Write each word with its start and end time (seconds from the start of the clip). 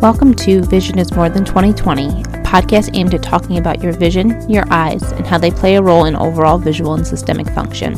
Welcome 0.00 0.34
to 0.34 0.60
Vision 0.62 0.98
is 0.98 1.14
More 1.14 1.30
Than 1.30 1.44
2020, 1.44 2.06
a 2.06 2.10
podcast 2.42 2.90
aimed 2.94 3.14
at 3.14 3.22
talking 3.22 3.56
about 3.56 3.82
your 3.82 3.92
vision, 3.92 4.48
your 4.50 4.64
eyes, 4.70 5.02
and 5.12 5.26
how 5.26 5.38
they 5.38 5.50
play 5.50 5.76
a 5.76 5.82
role 5.82 6.04
in 6.04 6.16
overall 6.16 6.58
visual 6.58 6.94
and 6.94 7.06
systemic 7.06 7.48
function. 7.50 7.94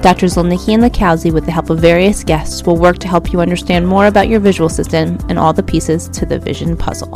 Drs. 0.00 0.36
Zolnicki 0.36 0.72
and 0.72 0.82
Lakowski, 0.82 1.32
with 1.32 1.44
the 1.44 1.52
help 1.52 1.68
of 1.68 1.78
various 1.80 2.24
guests, 2.24 2.64
will 2.64 2.78
work 2.78 2.98
to 3.00 3.08
help 3.08 3.32
you 3.32 3.40
understand 3.40 3.86
more 3.86 4.06
about 4.06 4.28
your 4.28 4.40
visual 4.40 4.68
system 4.70 5.18
and 5.28 5.38
all 5.38 5.52
the 5.52 5.62
pieces 5.62 6.08
to 6.10 6.24
the 6.24 6.38
vision 6.38 6.76
puzzle. 6.76 7.12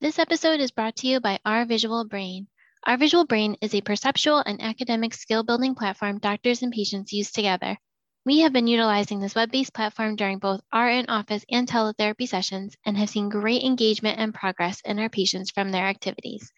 This 0.00 0.18
episode 0.18 0.58
is 0.60 0.70
brought 0.70 0.96
to 0.96 1.06
you 1.06 1.20
by 1.20 1.38
Our 1.44 1.64
Visual 1.64 2.06
Brain. 2.06 2.48
Our 2.84 2.96
Visual 2.96 3.26
Brain 3.26 3.56
is 3.60 3.74
a 3.74 3.82
perceptual 3.82 4.38
and 4.38 4.60
academic 4.62 5.14
skill 5.14 5.44
building 5.44 5.74
platform 5.74 6.18
doctors 6.18 6.62
and 6.62 6.72
patients 6.72 7.12
use 7.12 7.30
together. 7.30 7.78
We 8.26 8.40
have 8.40 8.52
been 8.52 8.66
utilizing 8.66 9.20
this 9.20 9.36
web 9.36 9.52
based 9.52 9.72
platform 9.72 10.16
during 10.16 10.40
both 10.40 10.60
our 10.72 10.90
in 10.90 11.06
office 11.08 11.44
and 11.48 11.68
teletherapy 11.68 12.26
sessions 12.26 12.74
and 12.84 12.98
have 12.98 13.08
seen 13.08 13.28
great 13.28 13.62
engagement 13.62 14.18
and 14.18 14.34
progress 14.34 14.80
in 14.80 14.98
our 14.98 15.08
patients 15.08 15.52
from 15.52 15.70
their 15.70 15.86
activities. 15.86 16.50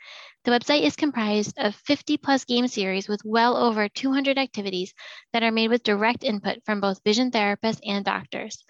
The 0.44 0.50
website 0.50 0.80
is 0.80 0.96
comprised 0.96 1.58
of 1.58 1.74
50 1.74 2.16
plus 2.16 2.46
game 2.46 2.68
series 2.68 3.06
with 3.06 3.20
well 3.22 3.54
over 3.54 3.86
200 3.86 4.38
activities 4.38 4.94
that 5.34 5.42
are 5.42 5.52
made 5.52 5.68
with 5.68 5.82
direct 5.82 6.24
input 6.24 6.64
from 6.64 6.80
both 6.80 7.04
vision 7.04 7.30
therapists 7.30 7.80
and 7.84 8.02
doctors. 8.02 8.64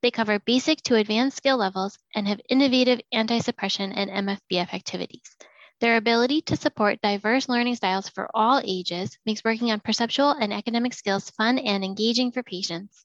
They 0.00 0.12
cover 0.12 0.38
basic 0.38 0.80
to 0.82 0.94
advanced 0.94 1.38
skill 1.38 1.56
levels 1.56 1.98
and 2.14 2.28
have 2.28 2.40
innovative 2.48 3.00
anti 3.10 3.40
suppression 3.40 3.90
and 3.90 4.28
MFBF 4.28 4.72
activities. 4.72 5.36
Their 5.84 5.98
ability 5.98 6.40
to 6.46 6.56
support 6.56 7.02
diverse 7.02 7.46
learning 7.46 7.76
styles 7.76 8.08
for 8.08 8.30
all 8.32 8.62
ages 8.64 9.18
makes 9.26 9.44
working 9.44 9.70
on 9.70 9.80
perceptual 9.80 10.30
and 10.30 10.50
academic 10.50 10.94
skills 10.94 11.28
fun 11.28 11.58
and 11.58 11.84
engaging 11.84 12.32
for 12.32 12.42
patients. 12.42 13.04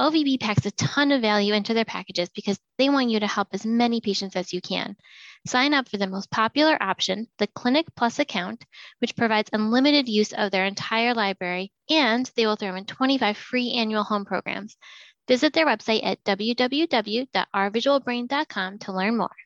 OVB 0.00 0.40
packs 0.40 0.64
a 0.64 0.70
ton 0.70 1.12
of 1.12 1.20
value 1.20 1.52
into 1.52 1.74
their 1.74 1.84
packages 1.84 2.30
because 2.30 2.58
they 2.78 2.88
want 2.88 3.10
you 3.10 3.20
to 3.20 3.26
help 3.26 3.48
as 3.52 3.66
many 3.66 4.00
patients 4.00 4.34
as 4.34 4.54
you 4.54 4.62
can. 4.62 4.96
Sign 5.46 5.74
up 5.74 5.90
for 5.90 5.98
the 5.98 6.06
most 6.06 6.30
popular 6.30 6.82
option, 6.82 7.28
the 7.36 7.48
Clinic 7.48 7.84
Plus 7.94 8.18
account, 8.18 8.64
which 9.00 9.14
provides 9.14 9.50
unlimited 9.52 10.08
use 10.08 10.32
of 10.32 10.50
their 10.50 10.64
entire 10.64 11.12
library, 11.12 11.70
and 11.90 12.24
they 12.34 12.46
will 12.46 12.56
throw 12.56 12.74
in 12.76 12.86
25 12.86 13.36
free 13.36 13.72
annual 13.72 14.04
home 14.04 14.24
programs. 14.24 14.78
Visit 15.28 15.52
their 15.52 15.66
website 15.66 16.02
at 16.02 16.24
www.ourvisualbrain.com 16.24 18.78
to 18.78 18.92
learn 18.92 19.18
more. 19.18 19.36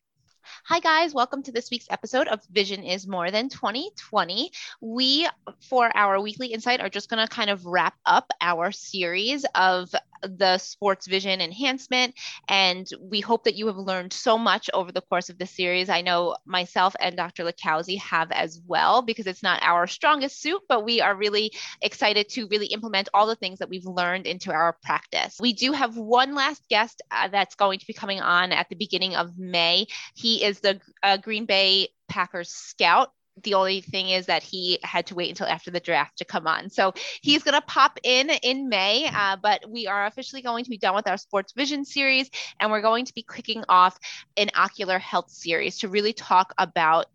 Hi, 0.65 0.81
guys. 0.81 1.15
Welcome 1.15 1.43
to 1.45 1.53
this 1.53 1.71
week's 1.71 1.87
episode 1.91 2.29
of 2.29 2.45
Vision 2.47 2.83
is 2.83 3.07
More 3.07 3.31
Than 3.31 3.49
2020. 3.49 4.51
We, 4.81 5.29
for 5.61 5.91
our 5.97 6.21
weekly 6.21 6.49
insight, 6.49 6.81
are 6.81 6.89
just 6.89 7.09
going 7.09 7.25
to 7.25 7.33
kind 7.33 7.51
of 7.51 7.67
wrap 7.67 7.95
up 8.07 8.31
our 8.41 8.73
series 8.73 9.45
of 9.55 9.95
the 10.23 10.59
sports 10.59 11.07
vision 11.07 11.41
enhancement. 11.41 12.15
And 12.49 12.87
we 13.01 13.21
hope 13.21 13.45
that 13.45 13.55
you 13.55 13.67
have 13.67 13.77
learned 13.77 14.13
so 14.13 14.39
much 14.39 14.71
over 14.75 14.93
the 14.93 15.01
course 15.01 15.29
of 15.29 15.39
the 15.39 15.47
series. 15.47 15.89
I 15.89 16.01
know 16.03 16.37
myself 16.45 16.95
and 17.01 17.17
Dr. 17.17 17.45
Lakowski 17.45 17.99
have 17.99 18.31
as 18.33 18.61
well, 18.67 19.03
because 19.03 19.27
it's 19.27 19.43
not 19.43 19.63
our 19.63 19.87
strongest 19.87 20.41
suit, 20.41 20.63
but 20.69 20.85
we 20.85 21.01
are 21.01 21.15
really 21.15 21.53
excited 21.83 22.29
to 22.31 22.47
really 22.49 22.67
implement 22.67 23.09
all 23.15 23.27
the 23.27 23.37
things 23.37 23.59
that 23.59 23.69
we've 23.69 23.87
learned 23.87 24.27
into 24.27 24.53
our 24.53 24.77
practice. 24.83 25.37
We 25.41 25.53
do 25.53 25.73
have 25.73 25.97
one 25.97 26.35
last 26.35 26.63
guest 26.69 27.03
uh, 27.11 27.29
that's 27.29 27.55
going 27.55 27.79
to 27.79 27.87
be 27.87 27.93
coming 27.93 28.21
on 28.21 28.53
at 28.53 28.69
the 28.69 28.77
beginning 28.77 29.17
of 29.17 29.39
May. 29.39 29.87
He 30.15 30.45
is 30.45 30.61
the 30.61 30.81
uh, 31.03 31.17
Green 31.17 31.47
Bay 31.47 31.89
Packers 32.09 32.51
scout 32.51 33.13
the 33.43 33.55
only 33.55 33.81
thing 33.81 34.11
is 34.11 34.27
that 34.27 34.43
he 34.43 34.79
had 34.83 35.07
to 35.07 35.15
wait 35.15 35.31
until 35.31 35.47
after 35.47 35.71
the 35.71 35.81
draft 35.81 36.19
to 36.19 36.25
come 36.25 36.47
on. 36.47 36.71
So 36.71 36.93
he's 37.23 37.43
going 37.43 37.55
to 37.55 37.67
pop 37.67 37.99
in 38.03 38.31
in 38.31 38.69
May, 38.69 39.09
uh, 39.13 39.37
but 39.43 39.69
we 39.69 39.87
are 39.87 40.07
officially 40.07 40.43
going 40.43 40.65
to 40.65 40.71
be 40.71 40.79
done 40.79 40.95
with 40.95 41.09
our 41.09 41.17
sports 41.17 41.53
vision 41.53 41.85
series, 41.85 42.31
and 42.59 42.71
we're 42.71 42.83
going 42.83 43.05
to 43.05 43.15
be 43.15 43.25
kicking 43.29 43.65
off 43.69 43.99
an 44.37 44.51
ocular 44.55 44.99
health 44.99 45.31
series 45.31 45.79
to 45.79 45.89
really 45.89 46.13
talk 46.13 46.53
about 46.59 47.07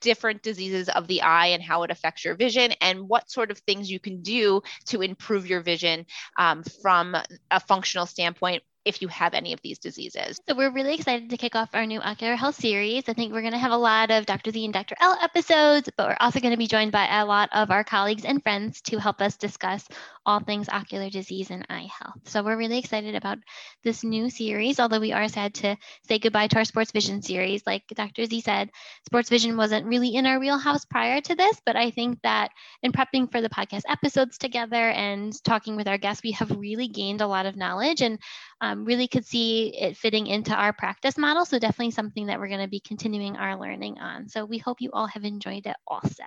different 0.00 0.42
diseases 0.42 0.90
of 0.90 1.06
the 1.08 1.22
eye 1.22 1.46
and 1.46 1.62
how 1.62 1.82
it 1.82 1.90
affects 1.90 2.26
your 2.26 2.34
vision 2.34 2.72
and 2.82 3.08
what 3.08 3.30
sort 3.30 3.50
of 3.50 3.58
things 3.60 3.90
you 3.90 3.98
can 3.98 4.20
do 4.20 4.60
to 4.84 5.00
improve 5.00 5.46
your 5.46 5.62
vision 5.62 6.04
um, 6.38 6.62
from 6.82 7.16
a 7.50 7.58
functional 7.58 8.04
standpoint 8.04 8.62
if 8.84 9.00
you 9.00 9.08
have 9.08 9.34
any 9.34 9.52
of 9.52 9.60
these 9.62 9.78
diseases. 9.78 10.40
So 10.48 10.54
we're 10.54 10.70
really 10.70 10.94
excited 10.94 11.30
to 11.30 11.36
kick 11.36 11.56
off 11.56 11.70
our 11.74 11.86
new 11.86 12.00
ocular 12.00 12.36
health 12.36 12.56
series. 12.56 13.04
I 13.08 13.14
think 13.14 13.32
we're 13.32 13.40
going 13.40 13.52
to 13.52 13.58
have 13.58 13.72
a 13.72 13.76
lot 13.76 14.10
of 14.10 14.26
Dr. 14.26 14.50
Z 14.50 14.64
and 14.64 14.74
Dr. 14.74 14.94
L 15.00 15.18
episodes, 15.22 15.88
but 15.96 16.08
we're 16.08 16.16
also 16.20 16.40
going 16.40 16.52
to 16.52 16.58
be 16.58 16.66
joined 16.66 16.92
by 16.92 17.06
a 17.20 17.24
lot 17.24 17.48
of 17.52 17.70
our 17.70 17.84
colleagues 17.84 18.24
and 18.24 18.42
friends 18.42 18.80
to 18.82 18.98
help 18.98 19.20
us 19.20 19.36
discuss 19.36 19.86
all 20.26 20.40
things 20.40 20.68
ocular 20.68 21.10
disease 21.10 21.50
and 21.50 21.66
eye 21.68 21.88
health. 21.98 22.20
So 22.24 22.42
we're 22.42 22.56
really 22.56 22.78
excited 22.78 23.14
about 23.14 23.38
this 23.82 24.04
new 24.04 24.30
series, 24.30 24.80
although 24.80 25.00
we 25.00 25.12
are 25.12 25.28
sad 25.28 25.54
to 25.54 25.76
say 26.08 26.18
goodbye 26.18 26.48
to 26.48 26.56
our 26.56 26.64
sports 26.64 26.92
vision 26.92 27.22
series. 27.22 27.62
Like 27.66 27.84
Dr. 27.94 28.24
Z 28.24 28.40
said, 28.40 28.70
sports 29.06 29.28
vision 29.28 29.56
wasn't 29.56 29.86
really 29.86 30.14
in 30.14 30.26
our 30.26 30.38
wheelhouse 30.38 30.84
prior 30.84 31.20
to 31.20 31.34
this, 31.34 31.60
but 31.64 31.76
I 31.76 31.90
think 31.90 32.20
that 32.22 32.50
in 32.82 32.92
prepping 32.92 33.30
for 33.30 33.40
the 33.40 33.48
podcast 33.48 33.82
episodes 33.88 34.38
together 34.38 34.76
and 34.90 35.32
talking 35.44 35.76
with 35.76 35.88
our 35.88 35.98
guests, 35.98 36.22
we 36.22 36.32
have 36.32 36.50
really 36.50 36.88
gained 36.88 37.20
a 37.20 37.26
lot 37.26 37.46
of 37.46 37.56
knowledge 37.56 38.00
and 38.00 38.18
um, 38.64 38.84
really 38.84 39.08
could 39.08 39.26
see 39.26 39.76
it 39.76 39.96
fitting 39.96 40.26
into 40.26 40.54
our 40.54 40.72
practice 40.72 41.18
model. 41.18 41.44
So 41.44 41.58
definitely 41.58 41.90
something 41.90 42.26
that 42.26 42.38
we're 42.38 42.48
going 42.48 42.62
to 42.62 42.68
be 42.68 42.80
continuing 42.80 43.36
our 43.36 43.60
learning 43.60 43.98
on. 43.98 44.28
So 44.28 44.44
we 44.46 44.58
hope 44.58 44.80
you 44.80 44.90
all 44.92 45.06
have 45.06 45.24
enjoyed 45.24 45.66
it 45.66 45.76
also. 45.86 46.24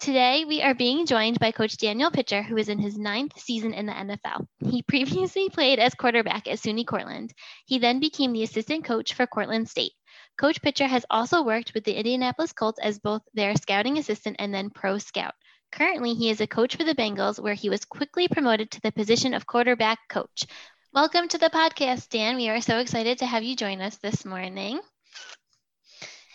Today, 0.00 0.44
we 0.44 0.62
are 0.62 0.74
being 0.74 1.06
joined 1.06 1.38
by 1.38 1.52
Coach 1.52 1.76
Daniel 1.76 2.10
Pitcher, 2.10 2.42
who 2.42 2.56
is 2.56 2.68
in 2.68 2.80
his 2.80 2.98
ninth 2.98 3.38
season 3.38 3.72
in 3.72 3.86
the 3.86 3.92
NFL. 3.92 4.48
He 4.68 4.82
previously 4.88 5.48
played 5.48 5.78
as 5.78 5.94
quarterback 5.94 6.48
at 6.48 6.58
SUNY 6.58 6.84
Cortland. 6.84 7.32
He 7.66 7.78
then 7.78 8.00
became 8.00 8.32
the 8.32 8.42
assistant 8.42 8.84
coach 8.84 9.14
for 9.14 9.28
Cortland 9.28 9.68
State. 9.68 9.92
Coach 10.36 10.60
Pitcher 10.60 10.88
has 10.88 11.06
also 11.08 11.44
worked 11.44 11.72
with 11.72 11.84
the 11.84 11.96
Indianapolis 11.96 12.52
Colts 12.52 12.80
as 12.82 12.98
both 12.98 13.22
their 13.32 13.54
scouting 13.54 13.96
assistant 13.96 14.36
and 14.40 14.52
then 14.52 14.70
pro 14.70 14.98
scout. 14.98 15.34
Currently, 15.70 16.14
he 16.14 16.30
is 16.30 16.40
a 16.40 16.48
coach 16.48 16.74
for 16.74 16.84
the 16.84 16.96
Bengals, 16.96 17.38
where 17.38 17.54
he 17.54 17.70
was 17.70 17.84
quickly 17.84 18.26
promoted 18.26 18.72
to 18.72 18.80
the 18.80 18.90
position 18.90 19.34
of 19.34 19.46
quarterback 19.46 20.00
coach. 20.08 20.46
Welcome 20.94 21.26
to 21.28 21.38
the 21.38 21.48
podcast, 21.48 22.10
Dan. 22.10 22.36
We 22.36 22.50
are 22.50 22.60
so 22.60 22.76
excited 22.76 23.16
to 23.18 23.24
have 23.24 23.42
you 23.42 23.56
join 23.56 23.80
us 23.80 23.96
this 23.96 24.26
morning. 24.26 24.78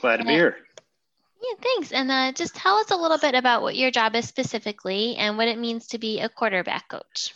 Glad 0.02 0.18
to 0.18 0.24
be 0.24 0.32
here. 0.32 0.58
Yeah, 1.40 1.62
thanks. 1.62 1.92
And 1.92 2.10
uh, 2.10 2.32
just 2.32 2.56
tell 2.56 2.78
us 2.78 2.90
a 2.90 2.96
little 2.96 3.20
bit 3.20 3.36
about 3.36 3.62
what 3.62 3.76
your 3.76 3.92
job 3.92 4.16
is 4.16 4.28
specifically 4.28 5.16
and 5.18 5.38
what 5.38 5.48
it 5.48 5.60
means 5.60 5.86
to 5.90 6.00
be 6.00 6.22
a 6.22 6.28
quarterback 6.28 6.90
coach. 6.90 7.36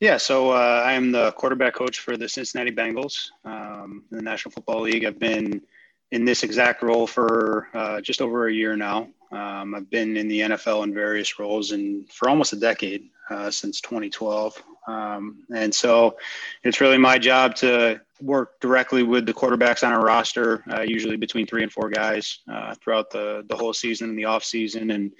Yeah, 0.00 0.16
so 0.16 0.50
uh, 0.50 0.82
I 0.84 0.94
am 0.94 1.12
the 1.12 1.30
quarterback 1.30 1.74
coach 1.74 2.00
for 2.00 2.16
the 2.16 2.28
Cincinnati 2.28 2.72
Bengals 2.72 3.28
um, 3.44 4.02
in 4.10 4.16
the 4.16 4.24
National 4.24 4.50
Football 4.50 4.80
League. 4.80 5.04
I've 5.04 5.20
been 5.20 5.62
in 6.10 6.24
this 6.24 6.42
exact 6.42 6.82
role 6.82 7.06
for 7.06 7.68
uh, 7.74 8.00
just 8.00 8.20
over 8.20 8.48
a 8.48 8.52
year 8.52 8.76
now. 8.76 9.06
Um, 9.30 9.72
I've 9.72 9.88
been 9.88 10.16
in 10.16 10.26
the 10.26 10.40
NFL 10.40 10.82
in 10.82 10.92
various 10.92 11.38
roles 11.38 11.70
and 11.70 12.10
for 12.10 12.28
almost 12.28 12.54
a 12.54 12.56
decade 12.56 13.08
uh, 13.30 13.52
since 13.52 13.80
2012. 13.80 14.60
Um, 14.88 15.44
and 15.54 15.72
so 15.74 16.16
it's 16.64 16.80
really 16.80 16.96
my 16.96 17.18
job 17.18 17.54
to 17.56 18.00
work 18.20 18.58
directly 18.60 19.02
with 19.02 19.26
the 19.26 19.34
quarterbacks 19.34 19.86
on 19.86 19.92
our 19.92 20.02
roster, 20.02 20.64
uh, 20.72 20.80
usually 20.80 21.16
between 21.16 21.46
three 21.46 21.62
and 21.62 21.70
four 21.70 21.90
guys 21.90 22.38
uh, 22.50 22.74
throughout 22.82 23.10
the, 23.10 23.44
the 23.48 23.56
whole 23.56 23.74
season 23.74 24.08
and 24.08 24.18
the 24.18 24.24
off 24.24 24.42
season 24.42 24.90
and 24.90 25.12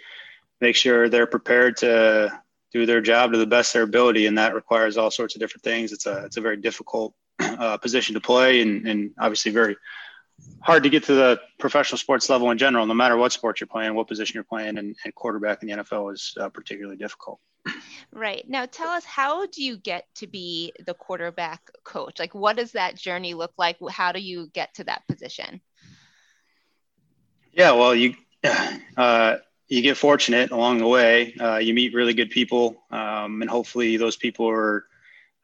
make 0.60 0.74
sure 0.74 1.08
they're 1.08 1.26
prepared 1.26 1.76
to 1.76 2.40
do 2.72 2.86
their 2.86 3.00
job 3.00 3.32
to 3.32 3.38
the 3.38 3.46
best 3.46 3.70
of 3.70 3.74
their 3.74 3.82
ability. 3.82 4.26
And 4.26 4.38
that 4.38 4.54
requires 4.54 4.96
all 4.96 5.10
sorts 5.10 5.34
of 5.34 5.40
different 5.40 5.62
things. 5.62 5.92
It's 5.92 6.06
a, 6.06 6.24
it's 6.24 6.38
a 6.38 6.40
very 6.40 6.56
difficult 6.56 7.14
uh, 7.38 7.76
position 7.76 8.14
to 8.14 8.20
play 8.20 8.62
and, 8.62 8.86
and 8.88 9.10
obviously 9.18 9.52
very 9.52 9.76
hard 10.60 10.82
to 10.82 10.90
get 10.90 11.04
to 11.04 11.14
the 11.14 11.40
professional 11.58 11.98
sports 11.98 12.28
level 12.30 12.50
in 12.50 12.58
general, 12.58 12.86
no 12.86 12.94
matter 12.94 13.16
what 13.16 13.32
sport 13.32 13.60
you're 13.60 13.66
playing, 13.66 13.94
what 13.94 14.08
position 14.08 14.34
you're 14.34 14.44
playing, 14.44 14.78
and, 14.78 14.96
and 15.04 15.14
quarterback 15.14 15.62
in 15.62 15.68
the 15.68 15.74
NFL 15.74 16.12
is 16.12 16.34
uh, 16.40 16.48
particularly 16.48 16.96
difficult. 16.96 17.38
Right. 18.12 18.44
Now, 18.48 18.66
tell 18.66 18.88
us 18.88 19.04
how 19.04 19.46
do 19.46 19.62
you 19.62 19.76
get 19.76 20.06
to 20.16 20.26
be 20.26 20.72
the 20.84 20.94
quarterback 20.94 21.70
coach? 21.84 22.18
Like, 22.18 22.34
what 22.34 22.56
does 22.56 22.72
that 22.72 22.96
journey 22.96 23.34
look 23.34 23.52
like? 23.58 23.76
How 23.90 24.12
do 24.12 24.20
you 24.20 24.50
get 24.52 24.74
to 24.74 24.84
that 24.84 25.06
position? 25.06 25.60
Yeah, 27.52 27.72
well, 27.72 27.94
you 27.94 28.14
uh, 28.96 29.36
you 29.68 29.82
get 29.82 29.96
fortunate 29.96 30.50
along 30.50 30.78
the 30.78 30.86
way. 30.86 31.34
Uh, 31.34 31.56
you 31.56 31.74
meet 31.74 31.94
really 31.94 32.14
good 32.14 32.30
people, 32.30 32.76
um, 32.90 33.42
and 33.42 33.50
hopefully, 33.50 33.96
those 33.96 34.16
people 34.16 34.48
are 34.48 34.86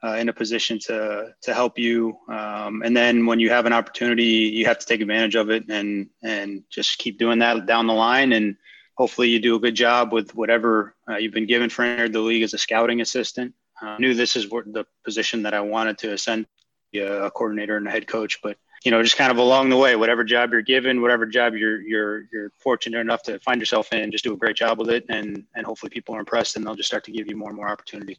uh, 0.05 0.17
in 0.17 0.29
a 0.29 0.33
position 0.33 0.79
to 0.79 1.35
to 1.43 1.55
help 1.55 1.79
you. 1.79 2.17
Um, 2.29 2.83
and 2.85 2.97
then 2.97 3.27
when 3.27 3.41
you 3.41 3.51
have 3.51 3.67
an 3.67 3.73
opportunity, 3.73 4.25
you 4.25 4.67
have 4.67 4.79
to 4.79 4.87
take 4.87 5.01
advantage 5.01 5.35
of 5.35 5.51
it 5.51 5.69
and 5.69 6.09
and 6.23 6.63
just 6.71 6.99
keep 6.99 7.19
doing 7.19 7.39
that 7.41 7.67
down 7.67 7.87
the 7.87 7.95
line. 7.95 8.33
And 8.33 8.57
hopefully, 8.95 9.29
you 9.29 9.41
do 9.41 9.57
a 9.57 9.61
good 9.61 9.75
job 9.75 10.13
with 10.13 10.35
whatever 10.35 10.95
uh, 11.09 11.17
you've 11.17 11.35
been 11.35 11.47
given 11.47 11.71
for 11.71 11.85
entering 11.85 12.13
the 12.13 12.21
league 12.21 12.43
as 12.43 12.55
a 12.55 12.59
scouting 12.59 13.01
assistant. 13.01 13.55
Uh, 13.83 13.87
I 13.87 13.99
knew 13.99 14.15
this 14.15 14.37
is 14.37 14.49
the 14.49 14.87
position 15.05 15.43
that 15.43 15.55
I 15.55 15.61
wanted 15.61 15.99
to 15.99 16.13
ascend, 16.13 16.47
a 16.95 17.31
coordinator 17.31 17.77
and 17.77 17.89
a 17.89 17.91
head 17.91 18.07
coach, 18.07 18.41
but 18.43 18.57
you 18.85 18.91
know, 18.91 19.03
just 19.03 19.17
kind 19.17 19.33
of 19.33 19.39
along 19.39 19.71
the 19.71 19.77
way, 19.77 19.97
whatever 19.97 20.25
job 20.25 20.53
you're 20.53 20.61
given, 20.61 21.01
whatever 21.01 21.25
job 21.27 21.55
you're 21.55 21.81
you're 21.81 22.25
you're 22.33 22.53
fortunate 22.59 23.01
enough 23.01 23.23
to 23.23 23.39
find 23.41 23.61
yourself 23.61 23.93
in, 23.93 24.11
just 24.11 24.25
do 24.25 24.35
a 24.35 24.37
great 24.37 24.57
job 24.57 24.79
with 24.79 24.91
it, 24.91 25.07
and 25.09 25.45
and 25.55 25.67
hopefully 25.67 25.91
people 25.91 26.15
are 26.15 26.21
impressed, 26.21 26.57
and 26.57 26.67
they'll 26.67 26.75
just 26.75 26.89
start 26.89 27.05
to 27.05 27.13
give 27.13 27.29
you 27.29 27.37
more 27.37 27.49
and 27.49 27.57
more 27.57 27.69
opportunity. 27.69 28.19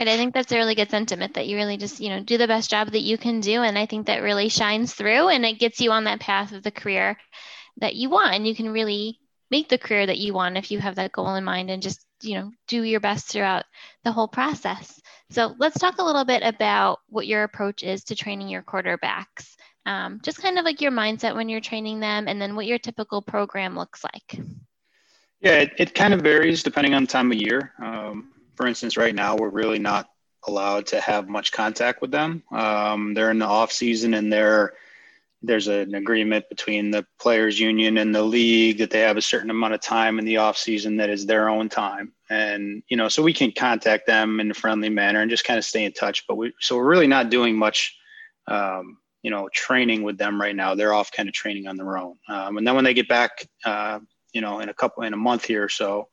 Right. 0.00 0.08
I 0.08 0.16
think 0.16 0.32
that's 0.32 0.50
a 0.50 0.56
really 0.56 0.74
good 0.74 0.90
sentiment 0.90 1.34
that 1.34 1.46
you 1.46 1.56
really 1.56 1.76
just, 1.76 2.00
you 2.00 2.08
know, 2.08 2.20
do 2.20 2.38
the 2.38 2.48
best 2.48 2.70
job 2.70 2.90
that 2.92 3.02
you 3.02 3.18
can 3.18 3.40
do. 3.40 3.60
And 3.60 3.76
I 3.76 3.84
think 3.84 4.06
that 4.06 4.22
really 4.22 4.48
shines 4.48 4.94
through 4.94 5.28
and 5.28 5.44
it 5.44 5.58
gets 5.58 5.78
you 5.78 5.90
on 5.90 6.04
that 6.04 6.20
path 6.20 6.52
of 6.52 6.62
the 6.62 6.70
career 6.70 7.18
that 7.76 7.96
you 7.96 8.08
want. 8.08 8.34
And 8.34 8.48
you 8.48 8.54
can 8.54 8.70
really 8.70 9.19
make 9.50 9.68
the 9.68 9.78
career 9.78 10.06
that 10.06 10.18
you 10.18 10.32
want 10.32 10.56
if 10.56 10.70
you 10.70 10.78
have 10.78 10.96
that 10.96 11.12
goal 11.12 11.34
in 11.34 11.44
mind 11.44 11.70
and 11.70 11.82
just, 11.82 12.04
you 12.22 12.34
know, 12.34 12.52
do 12.68 12.82
your 12.82 13.00
best 13.00 13.26
throughout 13.26 13.64
the 14.04 14.12
whole 14.12 14.28
process. 14.28 15.00
So 15.30 15.54
let's 15.58 15.78
talk 15.78 15.98
a 15.98 16.04
little 16.04 16.24
bit 16.24 16.42
about 16.42 17.00
what 17.08 17.26
your 17.26 17.42
approach 17.42 17.82
is 17.82 18.04
to 18.04 18.16
training 18.16 18.48
your 18.48 18.62
quarterbacks. 18.62 19.54
Um, 19.86 20.20
just 20.22 20.42
kind 20.42 20.58
of 20.58 20.64
like 20.64 20.80
your 20.80 20.92
mindset 20.92 21.34
when 21.34 21.48
you're 21.48 21.60
training 21.60 22.00
them 22.00 22.28
and 22.28 22.40
then 22.40 22.54
what 22.54 22.66
your 22.66 22.78
typical 22.78 23.22
program 23.22 23.76
looks 23.76 24.04
like. 24.04 24.40
Yeah, 25.40 25.60
it, 25.60 25.72
it 25.78 25.94
kind 25.94 26.12
of 26.12 26.20
varies 26.20 26.62
depending 26.62 26.94
on 26.94 27.04
the 27.04 27.08
time 27.08 27.32
of 27.32 27.38
year. 27.38 27.72
Um, 27.82 28.32
for 28.56 28.66
instance, 28.66 28.96
right 28.96 29.14
now 29.14 29.36
we're 29.36 29.48
really 29.48 29.78
not 29.78 30.10
allowed 30.46 30.86
to 30.86 31.00
have 31.00 31.28
much 31.28 31.52
contact 31.52 32.02
with 32.02 32.10
them. 32.10 32.42
Um, 32.52 33.14
they're 33.14 33.30
in 33.30 33.38
the 33.38 33.46
off 33.46 33.72
season 33.72 34.14
and 34.14 34.32
they're 34.32 34.74
there's 35.42 35.68
an 35.68 35.94
agreement 35.94 36.48
between 36.48 36.90
the 36.90 37.06
players 37.18 37.58
union 37.58 37.96
and 37.98 38.14
the 38.14 38.22
league 38.22 38.78
that 38.78 38.90
they 38.90 39.00
have 39.00 39.16
a 39.16 39.22
certain 39.22 39.50
amount 39.50 39.72
of 39.72 39.80
time 39.80 40.18
in 40.18 40.24
the 40.24 40.36
off 40.36 40.56
season 40.56 40.96
that 40.98 41.08
is 41.08 41.24
their 41.24 41.48
own 41.48 41.68
time. 41.68 42.12
And 42.28 42.82
you 42.88 42.96
know 42.96 43.08
so 43.08 43.22
we 43.22 43.32
can 43.32 43.52
contact 43.52 44.06
them 44.06 44.40
in 44.40 44.50
a 44.50 44.54
friendly 44.54 44.90
manner 44.90 45.20
and 45.20 45.30
just 45.30 45.44
kind 45.44 45.58
of 45.58 45.64
stay 45.64 45.84
in 45.84 45.92
touch. 45.92 46.26
But 46.26 46.36
we 46.36 46.52
so 46.60 46.76
we're 46.76 46.88
really 46.88 47.06
not 47.06 47.30
doing 47.30 47.56
much 47.56 47.96
um, 48.48 48.98
you 49.22 49.30
know 49.30 49.48
training 49.52 50.02
with 50.02 50.18
them 50.18 50.40
right 50.40 50.54
now. 50.54 50.74
They're 50.74 50.94
off 50.94 51.10
kind 51.10 51.28
of 51.28 51.34
training 51.34 51.66
on 51.66 51.76
their 51.76 51.96
own. 51.96 52.16
Um, 52.28 52.58
and 52.58 52.66
then 52.66 52.74
when 52.74 52.84
they 52.84 52.94
get 52.94 53.08
back 53.08 53.46
uh, 53.64 54.00
you 54.32 54.42
know 54.42 54.60
in 54.60 54.68
a 54.68 54.74
couple 54.74 55.04
in 55.04 55.14
a 55.14 55.18
month 55.18 55.44
here 55.44 55.64
or 55.64 55.68
so 55.70 56.08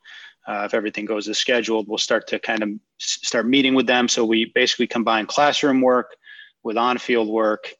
uh, 0.47 0.63
if 0.65 0.74
everything 0.74 1.06
goes 1.06 1.27
as 1.27 1.38
scheduled 1.38 1.89
we'll 1.89 1.97
start 1.97 2.27
to 2.27 2.39
kind 2.39 2.63
of 2.63 2.69
start 2.97 3.45
meeting 3.45 3.75
with 3.75 3.88
them. 3.88 4.07
So 4.07 4.24
we 4.24 4.51
basically 4.56 4.88
combine 4.88 5.25
classroom 5.25 5.81
work 5.81 6.15
with 6.63 6.77
on-field 6.77 7.27
work 7.27 7.74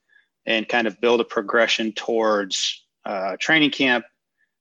and 0.48 0.68
kind 0.68 0.88
of 0.88 1.00
build 1.00 1.22
a 1.22 1.26
progression 1.26 1.92
towards 1.92 2.84
uh, 3.06 3.36
training 3.40 3.70
camp 3.70 4.06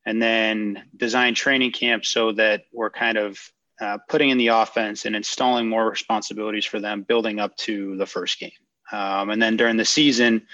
and 0.04 0.20
then 0.20 0.84
design 0.96 1.34
training 1.34 1.72
camp 1.72 2.04
so 2.04 2.32
that 2.32 2.64
we're 2.72 2.90
kind 2.90 3.16
of 3.16 3.38
uh, 3.80 3.98
putting 4.08 4.30
in 4.30 4.38
the 4.38 4.48
offense 4.48 5.04
and 5.04 5.16
installing 5.16 5.68
more 5.68 5.88
responsibilities 5.88 6.64
for 6.64 6.80
them 6.80 7.02
building 7.02 7.38
up 7.38 7.56
to 7.56 7.96
the 7.96 8.06
first 8.06 8.38
game. 8.38 8.50
Um, 8.92 9.30
and 9.30 9.40
then 9.40 9.56
during 9.56 9.76
the 9.76 9.84
season 9.84 10.46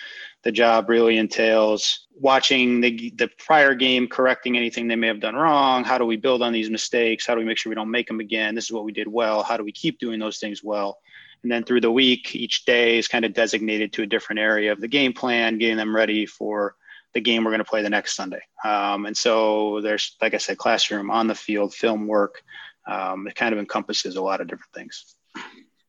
the 0.42 0.52
job 0.52 0.88
really 0.88 1.18
entails 1.18 2.08
watching 2.14 2.80
the, 2.80 3.12
the 3.16 3.28
prior 3.38 3.74
game 3.74 4.08
correcting 4.08 4.56
anything 4.56 4.88
they 4.88 4.96
may 4.96 5.06
have 5.06 5.20
done 5.20 5.36
wrong. 5.36 5.84
How 5.84 5.98
do 5.98 6.04
we 6.04 6.16
build 6.16 6.42
on 6.42 6.52
these 6.52 6.70
mistakes? 6.70 7.26
How 7.26 7.34
do 7.34 7.40
we 7.40 7.46
make 7.46 7.58
sure 7.58 7.70
we 7.70 7.76
don't 7.76 7.90
make 7.90 8.08
them 8.08 8.20
again? 8.20 8.54
This 8.54 8.64
is 8.64 8.72
what 8.72 8.84
we 8.84 8.92
did 8.92 9.06
well. 9.06 9.42
How 9.44 9.56
do 9.56 9.64
we 9.64 9.72
keep 9.72 9.98
doing 9.98 10.18
those 10.18 10.38
things 10.38 10.62
well 10.62 10.98
and 11.42 11.50
then 11.50 11.64
through 11.64 11.80
the 11.80 11.90
week, 11.90 12.34
each 12.34 12.64
day 12.64 12.98
is 12.98 13.08
kind 13.08 13.24
of 13.24 13.34
designated 13.34 13.92
to 13.92 14.02
a 14.02 14.06
different 14.06 14.40
area 14.40 14.72
of 14.72 14.80
the 14.80 14.88
game 14.88 15.12
plan, 15.12 15.58
getting 15.58 15.76
them 15.76 15.94
ready 15.94 16.26
for 16.26 16.76
the 17.14 17.20
game 17.20 17.44
we're 17.44 17.50
going 17.50 17.58
to 17.58 17.64
play 17.64 17.82
the 17.82 17.90
next 17.90 18.14
Sunday. 18.14 18.40
Um, 18.64 19.06
and 19.06 19.16
so 19.16 19.80
there's, 19.80 20.16
like 20.20 20.34
I 20.34 20.38
said, 20.38 20.58
classroom, 20.58 21.10
on 21.10 21.26
the 21.26 21.34
field, 21.34 21.74
film 21.74 22.06
work. 22.06 22.42
Um, 22.86 23.26
it 23.26 23.34
kind 23.34 23.52
of 23.52 23.58
encompasses 23.58 24.16
a 24.16 24.22
lot 24.22 24.40
of 24.40 24.48
different 24.48 24.72
things. 24.72 25.14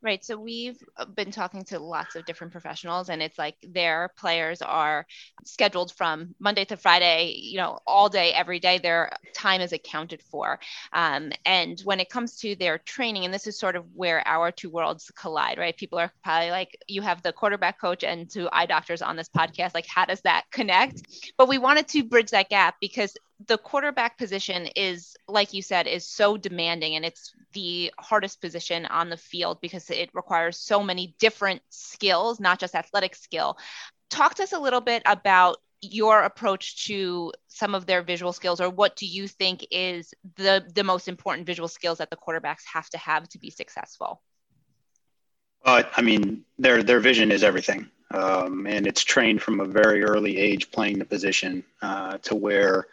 Right. 0.03 0.23
So 0.25 0.37
we've 0.37 0.77
uh, 0.97 1.05
been 1.05 1.31
talking 1.31 1.63
to 1.65 1.79
lots 1.79 2.17
of 2.17 2.25
different 2.25 2.51
professionals, 2.51 3.09
and 3.09 3.23
it's 3.23 3.37
like 3.39 3.55
their 3.63 4.09
players 4.17 4.61
are 4.61 5.05
scheduled 5.45 5.93
from 5.93 6.35
Monday 6.39 6.65
to 6.65 6.75
Friday, 6.75 7.35
you 7.41 7.57
know, 7.57 7.79
all 7.87 8.09
day, 8.09 8.33
every 8.33 8.59
day. 8.59 8.79
Their 8.79 9.11
time 9.33 9.61
is 9.61 9.71
accounted 9.71 10.21
for. 10.21 10.59
Um, 10.91 11.31
and 11.45 11.79
when 11.85 12.01
it 12.01 12.09
comes 12.09 12.35
to 12.39 12.53
their 12.57 12.79
training, 12.79 13.23
and 13.23 13.33
this 13.33 13.47
is 13.47 13.57
sort 13.57 13.77
of 13.77 13.85
where 13.95 14.21
our 14.27 14.51
two 14.51 14.69
worlds 14.69 15.09
collide, 15.15 15.57
right? 15.57 15.77
People 15.77 15.99
are 15.99 16.11
probably 16.21 16.51
like, 16.51 16.77
you 16.89 17.01
have 17.01 17.23
the 17.23 17.31
quarterback 17.31 17.79
coach 17.79 18.03
and 18.03 18.29
two 18.29 18.49
eye 18.51 18.65
doctors 18.65 19.01
on 19.01 19.15
this 19.15 19.29
podcast. 19.29 19.73
Like, 19.73 19.87
how 19.87 20.03
does 20.03 20.19
that 20.23 20.43
connect? 20.51 21.01
But 21.37 21.47
we 21.47 21.59
wanted 21.59 21.87
to 21.89 22.03
bridge 22.03 22.31
that 22.31 22.49
gap 22.49 22.75
because 22.81 23.15
the 23.47 23.57
quarterback 23.57 24.17
position 24.17 24.67
is 24.75 25.15
like 25.27 25.53
you 25.53 25.61
said 25.61 25.87
is 25.87 26.07
so 26.07 26.37
demanding 26.37 26.95
and 26.95 27.05
it's 27.05 27.33
the 27.53 27.91
hardest 27.99 28.41
position 28.41 28.85
on 28.85 29.09
the 29.09 29.17
field 29.17 29.59
because 29.61 29.89
it 29.89 30.09
requires 30.13 30.57
so 30.57 30.83
many 30.83 31.15
different 31.19 31.61
skills 31.69 32.39
not 32.39 32.59
just 32.59 32.75
athletic 32.75 33.15
skill 33.15 33.57
talk 34.09 34.35
to 34.35 34.43
us 34.43 34.53
a 34.53 34.59
little 34.59 34.81
bit 34.81 35.01
about 35.05 35.57
your 35.81 36.23
approach 36.23 36.85
to 36.85 37.31
some 37.47 37.75
of 37.75 37.85
their 37.85 38.01
visual 38.01 38.31
skills 38.31 38.61
or 38.61 38.69
what 38.69 38.95
do 38.95 39.05
you 39.05 39.27
think 39.27 39.65
is 39.71 40.13
the 40.37 40.65
the 40.75 40.83
most 40.83 41.07
important 41.07 41.45
visual 41.45 41.67
skills 41.67 41.97
that 41.97 42.09
the 42.09 42.17
quarterbacks 42.17 42.63
have 42.71 42.89
to 42.89 42.97
have 42.97 43.27
to 43.27 43.37
be 43.39 43.49
successful 43.49 44.21
uh, 45.65 45.83
i 45.97 46.01
mean 46.01 46.43
their 46.57 46.83
their 46.83 46.99
vision 46.99 47.31
is 47.31 47.43
everything 47.43 47.89
um, 48.13 48.67
and 48.67 48.85
it's 48.85 49.03
trained 49.03 49.41
from 49.41 49.59
a 49.59 49.65
very 49.65 50.03
early 50.03 50.37
age 50.37 50.71
playing 50.71 50.99
the 50.99 51.05
position 51.05 51.63
uh, 51.81 52.17
to 52.19 52.35
where 52.35 52.85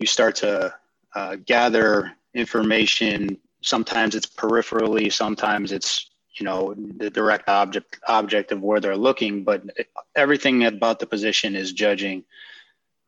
you 0.00 0.06
start 0.06 0.34
to 0.36 0.74
uh, 1.14 1.36
gather 1.46 2.12
information. 2.34 3.38
Sometimes 3.64 4.14
it's 4.14 4.26
peripherally, 4.26 5.12
sometimes 5.12 5.72
it's 5.72 6.10
you 6.38 6.44
know 6.44 6.74
the 6.74 7.10
direct 7.10 7.48
object 7.48 8.00
object 8.06 8.52
of 8.52 8.60
where 8.60 8.80
they're 8.80 8.96
looking. 8.96 9.44
But 9.44 9.62
everything 10.14 10.64
about 10.64 10.98
the 10.98 11.06
position 11.06 11.56
is 11.56 11.72
judging 11.72 12.24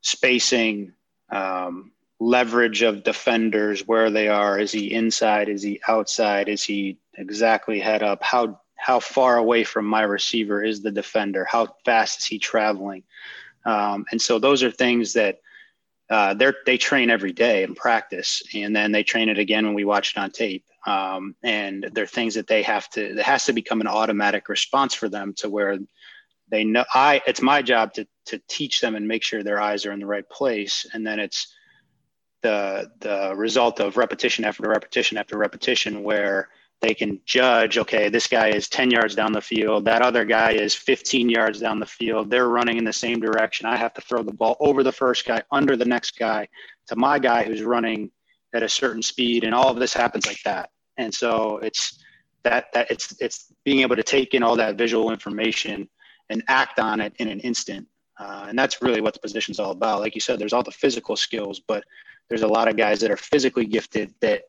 spacing, 0.07 0.93
um, 1.31 1.91
leverage 2.21 2.83
of 2.83 3.03
defenders, 3.03 3.87
where 3.87 4.11
they 4.11 4.29
are. 4.29 4.59
Is 4.59 4.71
he 4.71 4.93
inside? 4.93 5.49
Is 5.49 5.63
he 5.63 5.81
outside? 5.89 6.49
Is 6.49 6.63
he 6.63 6.99
exactly 7.15 7.81
head 7.81 8.03
up? 8.03 8.23
How 8.23 8.61
how 8.77 9.01
far 9.01 9.37
away 9.37 9.65
from 9.65 9.85
my 9.85 10.03
receiver 10.03 10.63
is 10.63 10.81
the 10.81 10.93
defender? 10.93 11.45
How 11.45 11.75
fast 11.85 12.21
is 12.21 12.27
he 12.27 12.39
traveling? 12.39 13.03
Um, 13.65 14.07
and 14.13 14.23
so 14.23 14.39
those 14.39 14.63
are 14.63 14.71
things 14.71 15.15
that 15.15 15.41
uh, 16.09 16.35
they 16.35 16.53
they 16.65 16.79
train 16.79 17.11
every 17.11 17.33
day 17.33 17.63
in 17.63 17.75
practice, 17.75 18.43
and 18.55 18.75
then 18.75 18.93
they 18.93 19.03
train 19.03 19.29
it 19.29 19.39
again 19.39 19.67
when 19.67 19.75
we 19.75 19.85
watch 19.85 20.15
it 20.17 20.21
on 20.21 20.31
tape. 20.31 20.65
Um, 20.87 21.35
and 21.43 21.89
there 21.93 22.05
are 22.05 22.09
things 22.09 22.35
that 22.35 22.47
they 22.47 22.63
have 22.63 22.89
to. 22.91 23.15
There 23.15 23.25
has 23.25 23.47
to 23.47 23.53
become 23.53 23.81
an 23.81 23.89
automatic 23.89 24.49
response 24.49 24.95
for 24.95 25.09
them 25.09 25.35
to 25.39 25.51
where 25.51 25.79
they 26.49 26.65
know. 26.65 26.85
I 26.95 27.23
it's 27.27 27.43
my 27.43 27.63
job 27.63 27.93
to 27.95 28.07
to 28.27 28.41
teach 28.49 28.81
them 28.81 28.95
and 28.95 29.09
make 29.09 29.25
sure 29.25 29.43
their 29.43 29.61
eyes 29.61 29.85
are 29.85 29.93
in 29.93 30.01
the 30.01 30.07
right 30.07 30.29
place, 30.29 30.87
and 30.93 31.05
then 31.05 31.19
it's 31.19 31.53
the 32.43 32.91
the 33.01 33.35
result 33.35 33.81
of 33.81 33.97
repetition 33.97 34.45
after 34.45 34.69
repetition 34.69 35.19
after 35.19 35.37
repetition 35.37 36.05
where 36.05 36.49
they 36.83 36.95
can 36.95 37.21
judge 37.25 37.79
okay 37.79 38.09
this 38.09 38.27
guy 38.27 38.49
is 38.49 38.69
10 38.69 38.91
yards 38.91 39.15
down 39.15 39.33
the 39.33 39.41
field 39.41 39.85
that 39.85 40.03
other 40.03 40.25
guy 40.25 40.53
is 40.53 40.75
15 40.75 41.29
yards 41.29 41.61
down 41.61 41.81
the 41.81 41.87
field. 41.87 42.31
They're 42.31 42.49
running 42.49 42.77
in 42.77 42.85
the 42.85 42.93
same 42.93 43.21
direction. 43.21 43.67
I 43.67 43.77
have 43.77 43.95
to 43.95 44.01
throw 44.01 44.23
the 44.23 44.33
ball 44.33 44.57
over 44.61 44.83
the 44.83 44.93
first 44.93 45.25
guy 45.25 45.43
under 45.51 45.77
the 45.77 45.85
next 45.85 46.19
guy 46.19 46.49
to 46.89 46.97
my 46.97 47.19
guy 47.19 47.45
who's 47.45 47.63
running 47.63 48.11
at 48.55 48.63
a 48.63 48.69
certain 48.69 49.03
speed 49.03 49.45
and 49.45 49.55
all 49.55 49.69
of 49.69 49.79
this 49.79 49.93
happens 49.93 50.27
like 50.27 50.43
that. 50.45 50.71
And 50.97 51.15
so 51.15 51.59
it's 51.59 52.03
that 52.43 52.73
that 52.73 52.91
it's 52.91 53.15
it's 53.21 53.53
being 53.65 53.81
able 53.81 53.97
to 53.97 54.03
take 54.03 54.35
in 54.35 54.43
all 54.43 54.57
that 54.57 54.77
visual 54.77 55.11
information 55.11 55.89
and 56.31 56.43
act 56.49 56.79
on 56.79 57.01
it 57.01 57.13
in 57.19 57.29
an 57.29 57.41
instant. 57.41 57.87
Uh, 58.19 58.47
and 58.49 58.59
that's 58.59 58.81
really 58.81 59.01
what 59.01 59.13
the 59.15 59.21
position 59.21 59.53
is 59.53 59.61
all 59.61 59.73
about. 59.73 60.01
Like 60.01 60.15
you 60.15 60.21
said 60.21 60.39
there's 60.39 60.53
all 60.53 60.63
the 60.63 60.71
physical 60.71 61.17
skills 61.17 61.61
but 61.61 61.85
there's 62.29 62.43
a 62.43 62.49
lot 62.49 62.69
of 62.69 62.77
guys 62.77 63.01
that 63.01 63.11
are 63.11 63.17
physically 63.17 63.67
gifted 63.67 64.13
that 64.21 64.43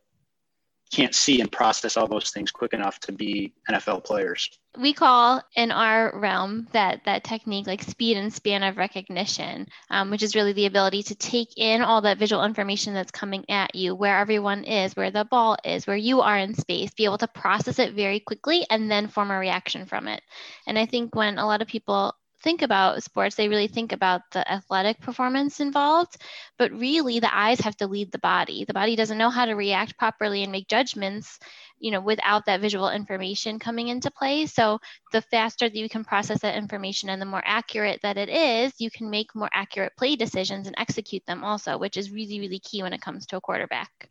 can't 0.91 1.13
see 1.13 1.41
and 1.41 1.51
process 1.51 1.97
all 1.97 2.07
those 2.07 2.29
things 2.29 2.51
quick 2.51 2.73
enough 2.73 2.99
to 3.01 3.11
be 3.11 3.53
NFL 3.69 4.03
players. 4.03 4.49
We 4.77 4.93
call 4.93 5.41
in 5.55 5.71
our 5.71 6.17
realm 6.19 6.67
that 6.71 7.01
that 7.05 7.23
technique 7.23 7.67
like 7.67 7.83
speed 7.83 8.17
and 8.17 8.31
span 8.31 8.63
of 8.63 8.77
recognition, 8.77 9.67
um, 9.89 10.11
which 10.11 10.23
is 10.23 10.35
really 10.35 10.53
the 10.53 10.67
ability 10.67 11.03
to 11.03 11.15
take 11.15 11.49
in 11.57 11.81
all 11.81 12.01
that 12.01 12.19
visual 12.19 12.43
information 12.43 12.93
that's 12.93 13.11
coming 13.11 13.43
at 13.49 13.73
you, 13.75 13.95
where 13.95 14.19
everyone 14.19 14.63
is, 14.63 14.95
where 14.95 15.11
the 15.11 15.25
ball 15.25 15.57
is, 15.65 15.87
where 15.87 15.97
you 15.97 16.21
are 16.21 16.37
in 16.37 16.53
space, 16.53 16.93
be 16.93 17.05
able 17.05 17.17
to 17.17 17.27
process 17.27 17.79
it 17.79 17.93
very 17.93 18.19
quickly 18.19 18.65
and 18.69 18.89
then 18.89 19.07
form 19.07 19.31
a 19.31 19.39
reaction 19.39 19.85
from 19.85 20.07
it. 20.07 20.21
And 20.67 20.77
I 20.77 20.85
think 20.85 21.15
when 21.15 21.39
a 21.39 21.45
lot 21.45 21.61
of 21.61 21.67
people 21.67 22.13
think 22.47 22.61
about 22.61 23.03
sports, 23.03 23.35
they 23.35 23.49
really 23.49 23.67
think 23.67 23.91
about 23.91 24.21
the 24.31 24.49
athletic 24.49 25.01
performance 25.01 25.59
involved, 25.59 26.15
but 26.57 26.71
really 26.71 27.19
the 27.19 27.37
eyes 27.37 27.59
have 27.59 27.75
to 27.75 27.87
lead 27.87 28.09
the 28.09 28.19
body. 28.19 28.63
The 28.63 28.73
body 28.73 28.95
doesn't 28.95 29.17
know 29.17 29.29
how 29.29 29.43
to 29.43 29.51
react 29.51 29.97
properly 29.97 30.43
and 30.43 30.51
make 30.53 30.69
judgments, 30.69 31.39
you 31.77 31.91
know, 31.91 31.99
without 31.99 32.45
that 32.45 32.61
visual 32.61 32.89
information 32.89 33.59
coming 33.59 33.89
into 33.89 34.09
play. 34.11 34.45
So 34.45 34.79
the 35.11 35.21
faster 35.23 35.67
that 35.67 35.77
you 35.77 35.89
can 35.89 36.05
process 36.05 36.39
that 36.39 36.55
information 36.55 37.09
and 37.09 37.21
the 37.21 37.25
more 37.25 37.43
accurate 37.43 37.99
that 38.03 38.17
it 38.17 38.29
is, 38.29 38.71
you 38.79 38.89
can 38.91 39.09
make 39.09 39.35
more 39.35 39.49
accurate 39.53 39.97
play 39.97 40.15
decisions 40.15 40.67
and 40.67 40.75
execute 40.77 41.25
them 41.25 41.43
also, 41.43 41.77
which 41.77 41.97
is 41.97 42.11
really, 42.11 42.39
really 42.39 42.59
key 42.59 42.81
when 42.81 42.93
it 42.93 43.01
comes 43.01 43.25
to 43.25 43.35
a 43.35 43.41
quarterback. 43.41 44.09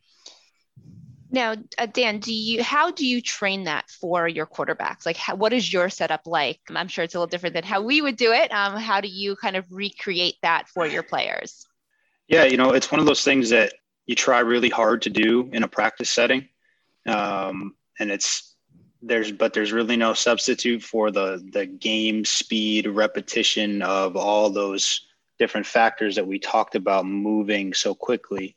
Now, 1.37 1.55
uh, 1.77 1.85
Dan, 1.85 2.19
do 2.19 2.33
you 2.33 2.63
how 2.63 2.91
do 2.91 3.07
you 3.07 3.21
train 3.21 3.65
that 3.65 3.91
for 3.91 4.27
your 4.27 4.47
quarterbacks? 4.47 5.05
Like, 5.05 5.19
how, 5.19 5.35
what 5.35 5.53
is 5.53 5.71
your 5.71 5.91
setup 5.91 6.23
like? 6.27 6.59
I'm 6.75 6.89
sure 6.89 7.05
it's 7.05 7.15
a 7.15 7.19
little 7.19 7.27
different 7.27 7.55
than 7.55 7.63
how 7.63 7.83
we 7.83 8.01
would 8.01 8.17
do 8.17 8.33
it. 8.33 8.51
Um, 8.53 8.79
how 8.79 9.03
do 9.03 9.09
you 9.09 9.37
kind 9.37 9.55
of 9.55 9.71
recreate 9.71 10.37
that 10.41 10.67
for 10.67 10.87
your 10.87 11.03
players? 11.03 11.67
Yeah, 12.27 12.45
you 12.45 12.57
know, 12.57 12.73
it's 12.73 12.91
one 12.91 13.01
of 13.01 13.07
those 13.07 13.23
things 13.23 13.51
that 13.51 13.75
you 14.07 14.15
try 14.15 14.39
really 14.39 14.71
hard 14.71 15.03
to 15.03 15.11
do 15.11 15.51
in 15.53 15.63
a 15.63 15.69
practice 15.69 16.09
setting, 16.09 16.49
um, 17.05 17.75
and 18.01 18.11
it's 18.11 18.55
there's 19.03 19.31
but 19.31 19.53
there's 19.53 19.73
really 19.73 19.97
no 19.97 20.15
substitute 20.15 20.83
for 20.83 21.11
the 21.11 21.47
the 21.53 21.67
game 21.67 22.25
speed 22.25 22.87
repetition 22.87 23.83
of 23.83 24.17
all 24.17 24.49
those 24.49 25.03
different 25.39 25.67
factors 25.67 26.17
that 26.17 26.27
we 26.27 26.39
talked 26.39 26.77
about 26.77 27.05
moving 27.05 27.75
so 27.75 27.95
quickly 27.95 28.57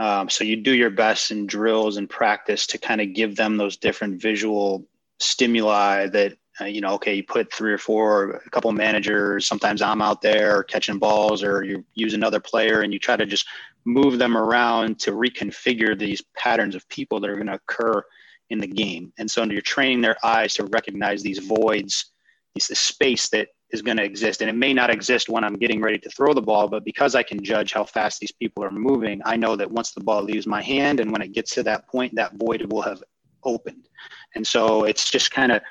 um, 0.00 0.28
so 0.28 0.44
you 0.44 0.56
do 0.56 0.74
your 0.74 0.90
best 0.90 1.30
in 1.30 1.46
drills 1.46 1.96
and 1.96 2.08
practice 2.08 2.66
to 2.68 2.78
kind 2.78 3.00
of 3.00 3.14
give 3.14 3.36
them 3.36 3.56
those 3.56 3.76
different 3.76 4.20
visual 4.20 4.86
stimuli 5.18 6.06
that 6.08 6.36
uh, 6.60 6.64
you 6.64 6.80
know 6.80 6.94
okay 6.94 7.14
you 7.14 7.22
put 7.22 7.52
three 7.52 7.72
or 7.72 7.78
four 7.78 8.22
or 8.22 8.30
a 8.46 8.50
couple 8.50 8.72
managers 8.72 9.46
sometimes 9.46 9.82
i'm 9.82 10.00
out 10.00 10.22
there 10.22 10.62
catching 10.62 10.98
balls 10.98 11.42
or 11.42 11.62
you 11.62 11.84
use 11.94 12.14
another 12.14 12.40
player 12.40 12.80
and 12.80 12.92
you 12.92 12.98
try 12.98 13.16
to 13.16 13.26
just 13.26 13.46
move 13.84 14.18
them 14.18 14.36
around 14.36 14.98
to 14.98 15.12
reconfigure 15.12 15.98
these 15.98 16.22
patterns 16.36 16.74
of 16.74 16.88
people 16.88 17.20
that 17.20 17.30
are 17.30 17.36
going 17.36 17.46
to 17.46 17.54
occur 17.54 18.02
in 18.50 18.58
the 18.58 18.66
game. 18.66 19.12
And 19.18 19.30
so 19.30 19.44
you're 19.44 19.62
training 19.62 20.00
their 20.00 20.16
eyes 20.24 20.54
to 20.54 20.64
recognize 20.64 21.22
these 21.22 21.38
voids, 21.38 22.06
these 22.54 22.66
the 22.66 22.74
space 22.74 23.28
that 23.30 23.48
is 23.72 23.82
going 23.82 23.96
to 23.96 24.04
exist. 24.04 24.40
And 24.40 24.50
it 24.50 24.56
may 24.56 24.72
not 24.72 24.90
exist 24.90 25.28
when 25.28 25.44
I'm 25.44 25.54
getting 25.54 25.80
ready 25.80 25.98
to 25.98 26.10
throw 26.10 26.34
the 26.34 26.42
ball, 26.42 26.68
but 26.68 26.84
because 26.84 27.14
I 27.14 27.22
can 27.22 27.42
judge 27.42 27.72
how 27.72 27.84
fast 27.84 28.20
these 28.20 28.32
people 28.32 28.64
are 28.64 28.70
moving, 28.70 29.20
I 29.24 29.36
know 29.36 29.56
that 29.56 29.70
once 29.70 29.92
the 29.92 30.00
ball 30.00 30.22
leaves 30.22 30.46
my 30.46 30.62
hand 30.62 31.00
and 31.00 31.10
when 31.12 31.22
it 31.22 31.32
gets 31.32 31.54
to 31.54 31.62
that 31.64 31.88
point, 31.88 32.14
that 32.16 32.34
void 32.34 32.72
will 32.72 32.82
have 32.82 33.02
opened. 33.44 33.88
And 34.34 34.46
so 34.46 34.84
it's 34.84 35.10
just 35.10 35.30
kind 35.30 35.52
of 35.52 35.62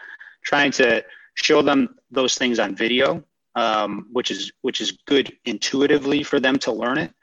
trying 0.44 0.72
to 0.72 1.04
show 1.36 1.62
them 1.62 1.96
those 2.12 2.36
things 2.36 2.60
on 2.60 2.76
video, 2.76 3.24
um, 3.56 4.08
which 4.12 4.32
is 4.32 4.52
which 4.62 4.82
is 4.82 4.92
good 5.06 5.32
intuitively 5.46 6.24
for 6.24 6.40
them 6.40 6.58
to 6.60 6.72
learn 6.72 6.98
it. 6.98 7.14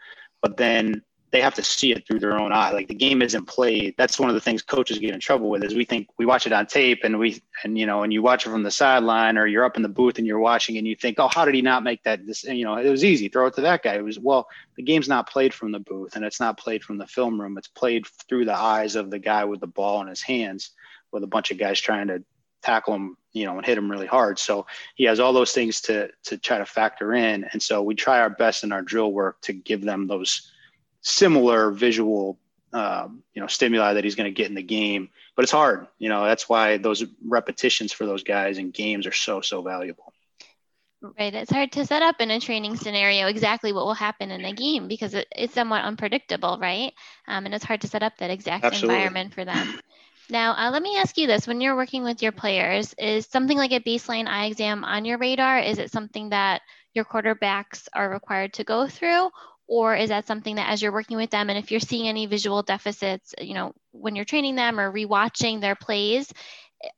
But 0.42 0.56
then 0.56 1.02
they 1.33 1.40
have 1.40 1.54
to 1.54 1.62
see 1.62 1.92
it 1.92 2.06
through 2.06 2.21
their 2.21 2.38
own 2.38 2.52
eye. 2.52 2.71
Like 2.71 2.88
the 2.88 2.95
game 2.95 3.21
isn't 3.21 3.47
played. 3.47 3.95
That's 3.99 4.18
one 4.18 4.28
of 4.28 4.35
the 4.35 4.40
things 4.40 4.62
coaches 4.62 4.99
get 4.99 5.12
in 5.12 5.21
trouble 5.21 5.50
with 5.50 5.64
is 5.64 5.75
we 5.75 5.85
think 5.85 6.09
we 6.18 6.26
watch 6.26 6.47
it 6.47 6.52
on 6.52 6.66
tape 6.66 7.00
and 7.02 7.18
we 7.18 7.42
and 7.64 7.76
you 7.76 7.85
know 7.85 8.04
and 8.04 8.12
you 8.12 8.23
watch 8.23 8.47
it 8.47 8.50
from 8.50 8.62
the 8.62 8.71
sideline 8.71 9.37
or 9.37 9.47
you're 9.47 9.64
up 9.64 9.76
in 9.76 9.83
the 9.83 9.88
booth 9.88 10.18
and 10.18 10.26
you're 10.26 10.38
watching 10.38 10.78
and 10.78 10.87
you 10.87 10.95
think, 10.95 11.18
oh, 11.18 11.28
how 11.28 11.45
did 11.45 11.54
he 11.54 11.62
not 11.62 11.83
make 11.83 12.02
that? 12.04 12.26
This 12.26 12.45
you 12.45 12.64
know 12.64 12.76
it 12.76 12.88
was 12.88 13.04
easy. 13.04 13.28
Throw 13.28 13.47
it 13.47 13.54
to 13.54 13.61
that 13.62 13.83
guy. 13.83 13.97
It 13.97 14.04
was 14.04 14.18
well, 14.18 14.47
the 14.76 14.83
game's 14.83 15.09
not 15.09 15.28
played 15.28 15.52
from 15.52 15.73
the 15.73 15.80
booth 15.80 16.14
and 16.14 16.25
it's 16.25 16.40
not 16.40 16.59
played 16.59 16.85
from 16.85 16.99
the 16.99 17.06
film 17.06 17.40
room. 17.40 17.59
It's 17.59 17.68
played 17.68 18.06
through 18.28 18.45
the 18.45 18.56
eyes 18.56 18.95
of 18.95 19.11
the 19.11 19.18
guy 19.18 19.45
with 19.45 19.61
the 19.61 19.66
ball 19.66 20.00
in 20.02 20.09
his 20.09 20.23
hands, 20.23 20.71
with 21.11 21.25
a 21.25 21.28
bunch 21.28 21.50
of 21.50 21.59
guys 21.59 21.80
trying 21.80 22.06
to 22.09 22.23
tackle 22.62 22.95
him, 22.95 23.16
you 23.33 23.47
know, 23.47 23.56
and 23.56 23.66
hit 23.66 23.78
him 23.78 23.90
really 23.90 24.06
hard. 24.06 24.38
So 24.38 24.66
he 24.95 25.04
has 25.04 25.21
all 25.21 25.33
those 25.33 25.52
things 25.52 25.80
to 25.83 26.11
to 26.25 26.38
try 26.38 26.59
to 26.59 26.66
factor 26.66 27.14
in. 27.14 27.45
And 27.52 27.61
so 27.61 27.83
we 27.83 27.97
try 27.97 28.21
our 28.21 28.30
best 28.30 28.62
in 28.62 28.71
our 28.71 28.83
drill 28.83 29.12
work 29.12 29.40
to 29.42 29.52
give 29.52 29.83
them 29.83 30.06
those 30.06 30.52
similar 31.07 31.71
visual 31.71 32.37
um, 32.73 33.23
you 33.33 33.41
know 33.41 33.47
stimuli 33.47 33.93
that 33.93 34.03
he's 34.03 34.17
going 34.17 34.29
to 34.29 34.35
get 34.35 34.49
in 34.49 34.57
the 34.57 34.63
game 34.63 35.09
but 35.37 35.45
it's 35.45 35.53
hard 35.53 35.87
you 35.99 36.09
know 36.09 36.25
that's 36.25 36.49
why 36.49 36.79
those 36.79 37.05
repetitions 37.25 37.93
for 37.93 38.07
those 38.07 38.25
guys 38.25 38.59
in 38.59 38.73
games 38.73 39.07
are 39.07 39.13
so 39.13 39.41
so 39.41 39.63
valuable. 39.63 40.13
Right 41.17 41.33
it's 41.33 41.53
hard 41.53 41.71
to 41.73 41.87
set 41.87 42.03
up 42.03 42.17
in 42.21 42.33
a 42.33 42.41
training 42.41 42.77
scenario 42.77 43.29
exactly 43.29 43.73
what 43.73 43.87
will 43.87 43.95
happen 43.95 44.33
in 44.33 44.45
a 44.45 44.53
game 44.53 44.89
because 44.89 45.15
it, 45.15 45.29
it's 45.31 45.55
somewhat 45.55 45.85
unpredictable 45.85 46.59
right? 46.61 46.93
Um, 47.29 47.47
and 47.47 47.55
it's 47.55 47.65
hard 47.65 47.83
to 47.83 47.89
set 47.89 48.03
up 48.03 48.19
that 48.19 48.31
exact 48.31 48.65
Absolutely. 48.65 48.97
environment 48.97 49.33
for 49.33 49.45
them. 49.45 49.79
Now 50.29 50.57
uh, 50.57 50.73
let 50.73 50.83
me 50.83 50.97
ask 50.97 51.17
you 51.17 51.29
this. 51.29 51.47
When 51.47 51.61
you're 51.61 51.77
working 51.77 52.03
with 52.03 52.21
your 52.21 52.33
players 52.33 52.95
is 52.99 53.27
something 53.27 53.57
like 53.57 53.71
a 53.71 53.79
baseline 53.79 54.27
eye 54.27 54.47
exam 54.47 54.83
on 54.83 55.05
your 55.05 55.19
radar? 55.19 55.61
Is 55.61 55.79
it 55.79 55.93
something 55.93 56.31
that 56.31 56.63
your 56.95 57.05
quarterbacks 57.05 57.87
are 57.95 58.11
required 58.11 58.55
to 58.55 58.65
go 58.65 58.89
through 58.89 59.31
or 59.68 59.96
is 59.96 60.11
that 60.11 60.26
something 60.26 60.56
that 60.56 60.70
as 60.70 60.80
you're 60.80 60.92
working 60.92 61.16
with 61.16 61.30
them 61.30 61.49
and 61.49 61.58
if 61.58 61.70
you're 61.70 61.80
seeing 61.80 62.08
any 62.08 62.26
visual 62.26 62.62
deficits 62.62 63.35
you 63.40 63.54
know 63.54 63.73
when 63.92 64.16
you're 64.16 64.25
training 64.25 64.54
them 64.54 64.78
or 64.78 64.92
rewatching 64.92 65.61
their 65.61 65.76
plays 65.76 66.32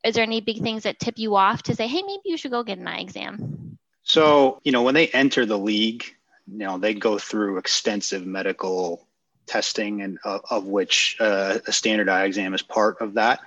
is 0.05 0.15
there 0.15 0.25
any 0.25 0.41
big 0.41 0.63
things 0.63 0.83
that 0.83 0.99
tip 0.99 1.19
you 1.19 1.37
off 1.37 1.63
to 1.63 1.75
say 1.75 1.87
hey 1.87 2.03
maybe 2.03 2.23
you 2.25 2.37
should 2.37 2.51
go 2.51 2.63
get 2.63 2.79
an 2.79 2.89
eye 2.89 3.01
exam 3.01 3.79
so 4.03 4.61
you 4.65 4.73
know 4.73 4.83
when 4.83 4.95
they 4.95 5.09
enter 5.09 5.47
the 5.47 5.59
league 5.59 6.05
you 6.47 6.59
know 6.59 6.79
they 6.79 6.95
go 6.95 7.19
through 7.19 7.59
extensive 7.59 8.27
medical 8.27 9.09
testing 9.49 10.03
and 10.03 10.19
uh, 10.25 10.39
of 10.51 10.67
which 10.67 11.17
uh, 11.19 11.59
a 11.67 11.73
standard 11.73 12.09
eye 12.09 12.25
exam 12.25 12.55
is 12.55 12.63
part 12.63 12.99
of 13.01 13.15
that. 13.15 13.41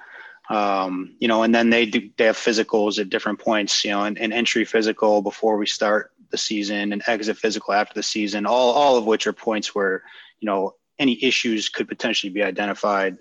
Um, 0.49 1.15
you 1.19 1.29
know 1.29 1.43
and 1.43 1.55
then 1.55 1.69
they 1.69 1.85
do 1.85 2.09
they 2.17 2.25
have 2.25 2.35
physicals 2.35 2.99
at 2.99 3.09
different 3.09 3.39
points 3.39 3.85
you 3.85 3.91
know 3.91 4.03
an, 4.03 4.17
an 4.17 4.33
entry 4.33 4.65
physical 4.65 5.21
before 5.21 5.55
we 5.55 5.65
start 5.65 6.10
the 6.31 6.37
season 6.37 6.93
and 6.93 7.03
exit 7.07 7.37
physical 7.37 7.73
after 7.73 7.93
the 7.93 8.03
season, 8.03 8.45
all, 8.45 8.73
all 8.73 8.97
of 8.97 9.05
which 9.05 9.27
are 9.27 9.33
points 9.33 9.75
where, 9.75 10.03
you 10.39 10.45
know, 10.45 10.75
any 10.99 11.23
issues 11.23 11.69
could 11.69 11.87
potentially 11.87 12.31
be 12.31 12.43
identified 12.43 13.17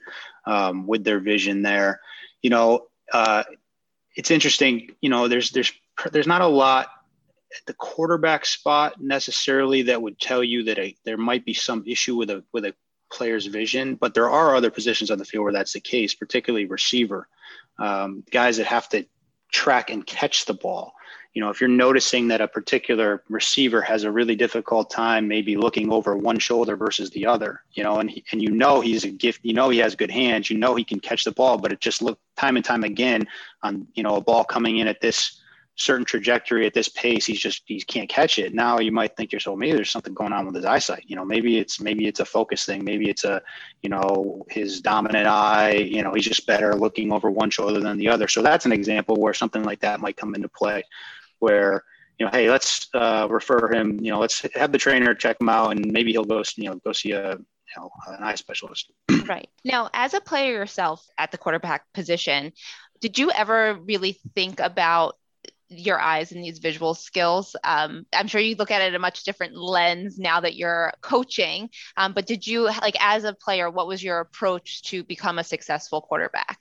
um, 0.46 0.86
with 0.86 1.04
their 1.04 1.20
vision 1.20 1.62
there. 1.62 2.00
You 2.42 2.50
know, 2.50 2.86
uh, 3.12 3.44
it's 4.16 4.30
interesting, 4.30 4.90
you 5.00 5.08
know, 5.08 5.28
there's, 5.28 5.50
there's, 5.50 5.72
there's 6.12 6.26
not 6.26 6.42
a 6.42 6.46
lot 6.46 6.88
at 7.56 7.66
the 7.66 7.74
quarterback 7.74 8.46
spot 8.46 9.00
necessarily 9.00 9.82
that 9.82 10.00
would 10.00 10.18
tell 10.18 10.44
you 10.44 10.64
that 10.64 10.78
a, 10.78 10.94
there 11.04 11.16
might 11.16 11.44
be 11.44 11.54
some 11.54 11.84
issue 11.86 12.16
with 12.16 12.30
a, 12.30 12.44
with 12.52 12.64
a 12.64 12.74
player's 13.10 13.46
vision, 13.46 13.96
but 13.96 14.14
there 14.14 14.30
are 14.30 14.54
other 14.54 14.70
positions 14.70 15.10
on 15.10 15.18
the 15.18 15.24
field 15.24 15.44
where 15.44 15.52
that's 15.52 15.72
the 15.72 15.80
case, 15.80 16.14
particularly 16.14 16.66
receiver, 16.66 17.28
um, 17.78 18.22
guys 18.30 18.56
that 18.58 18.66
have 18.66 18.88
to 18.90 19.04
track 19.50 19.90
and 19.90 20.06
catch 20.06 20.44
the 20.44 20.54
ball 20.54 20.92
you 21.32 21.40
know, 21.40 21.48
if 21.48 21.60
you're 21.60 21.68
noticing 21.68 22.28
that 22.28 22.40
a 22.40 22.48
particular 22.48 23.22
receiver 23.28 23.80
has 23.82 24.02
a 24.02 24.10
really 24.10 24.34
difficult 24.34 24.90
time, 24.90 25.28
maybe 25.28 25.56
looking 25.56 25.92
over 25.92 26.16
one 26.16 26.38
shoulder 26.38 26.76
versus 26.76 27.10
the 27.10 27.24
other, 27.24 27.62
you 27.72 27.84
know, 27.84 27.98
and 27.98 28.10
he, 28.10 28.24
and 28.32 28.42
you 28.42 28.50
know 28.50 28.80
he's 28.80 29.04
a 29.04 29.10
gift, 29.10 29.40
you 29.44 29.54
know 29.54 29.68
he 29.68 29.78
has 29.78 29.94
good 29.94 30.10
hands, 30.10 30.50
you 30.50 30.58
know 30.58 30.74
he 30.74 30.84
can 30.84 30.98
catch 30.98 31.24
the 31.24 31.30
ball, 31.30 31.56
but 31.56 31.72
it 31.72 31.80
just 31.80 32.02
looked 32.02 32.20
time 32.36 32.56
and 32.56 32.64
time 32.64 32.82
again 32.82 33.26
on 33.62 33.86
you 33.94 34.02
know 34.02 34.16
a 34.16 34.20
ball 34.20 34.44
coming 34.44 34.78
in 34.78 34.88
at 34.88 35.00
this 35.00 35.40
certain 35.80 36.04
trajectory 36.04 36.66
at 36.66 36.74
this 36.74 36.88
pace, 36.88 37.24
he's 37.24 37.40
just 37.40 37.62
he 37.64 37.80
can't 37.80 38.08
catch 38.08 38.38
it. 38.38 38.54
Now 38.54 38.78
you 38.78 38.92
might 38.92 39.16
think 39.16 39.32
yourself, 39.32 39.58
maybe 39.58 39.72
there's 39.72 39.90
something 39.90 40.14
going 40.14 40.32
on 40.32 40.46
with 40.46 40.54
his 40.54 40.64
eyesight. 40.64 41.04
You 41.06 41.16
know, 41.16 41.24
maybe 41.24 41.58
it's 41.58 41.80
maybe 41.80 42.06
it's 42.06 42.20
a 42.20 42.24
focus 42.24 42.64
thing. 42.64 42.84
Maybe 42.84 43.08
it's 43.08 43.24
a 43.24 43.40
you 43.82 43.88
know 43.88 44.44
his 44.50 44.80
dominant 44.80 45.26
eye. 45.26 45.72
You 45.72 46.02
know, 46.02 46.12
he's 46.12 46.24
just 46.24 46.46
better 46.46 46.74
looking 46.74 47.12
over 47.12 47.30
one 47.30 47.50
shoulder 47.50 47.80
than 47.80 47.98
the 47.98 48.08
other. 48.08 48.28
So 48.28 48.42
that's 48.42 48.66
an 48.66 48.72
example 48.72 49.16
where 49.16 49.34
something 49.34 49.62
like 49.62 49.80
that 49.80 50.00
might 50.00 50.16
come 50.16 50.34
into 50.34 50.48
play, 50.48 50.82
where 51.40 51.82
you 52.18 52.26
know, 52.26 52.32
hey, 52.32 52.50
let's 52.50 52.88
uh, 52.94 53.26
refer 53.30 53.72
him. 53.72 53.98
You 54.00 54.12
know, 54.12 54.18
let's 54.20 54.46
have 54.54 54.72
the 54.72 54.78
trainer 54.78 55.14
check 55.14 55.40
him 55.40 55.48
out, 55.48 55.72
and 55.72 55.92
maybe 55.92 56.12
he'll 56.12 56.24
go 56.24 56.42
you 56.56 56.70
know 56.70 56.80
go 56.84 56.92
see 56.92 57.12
a 57.12 57.32
you 57.32 57.82
know, 57.82 57.90
an 58.08 58.22
eye 58.22 58.34
specialist. 58.34 58.92
right 59.26 59.48
now, 59.64 59.90
as 59.92 60.14
a 60.14 60.20
player 60.20 60.52
yourself 60.52 61.06
at 61.18 61.32
the 61.32 61.38
quarterback 61.38 61.84
position, 61.94 62.52
did 63.00 63.18
you 63.18 63.30
ever 63.30 63.74
really 63.74 64.20
think 64.34 64.60
about 64.60 65.16
your 65.70 66.00
eyes 66.00 66.32
and 66.32 66.42
these 66.42 66.58
visual 66.58 66.94
skills. 66.94 67.54
Um, 67.62 68.04
I'm 68.12 68.26
sure 68.26 68.40
you 68.40 68.56
look 68.56 68.72
at 68.72 68.82
it 68.82 68.88
in 68.88 68.94
a 68.96 68.98
much 68.98 69.22
different 69.22 69.56
lens 69.56 70.18
now 70.18 70.40
that 70.40 70.56
you're 70.56 70.92
coaching. 71.00 71.70
Um, 71.96 72.12
but 72.12 72.26
did 72.26 72.46
you, 72.46 72.64
like, 72.64 72.96
as 73.00 73.24
a 73.24 73.32
player, 73.32 73.70
what 73.70 73.86
was 73.86 74.02
your 74.02 74.18
approach 74.18 74.82
to 74.84 75.04
become 75.04 75.38
a 75.38 75.44
successful 75.44 76.00
quarterback? 76.00 76.58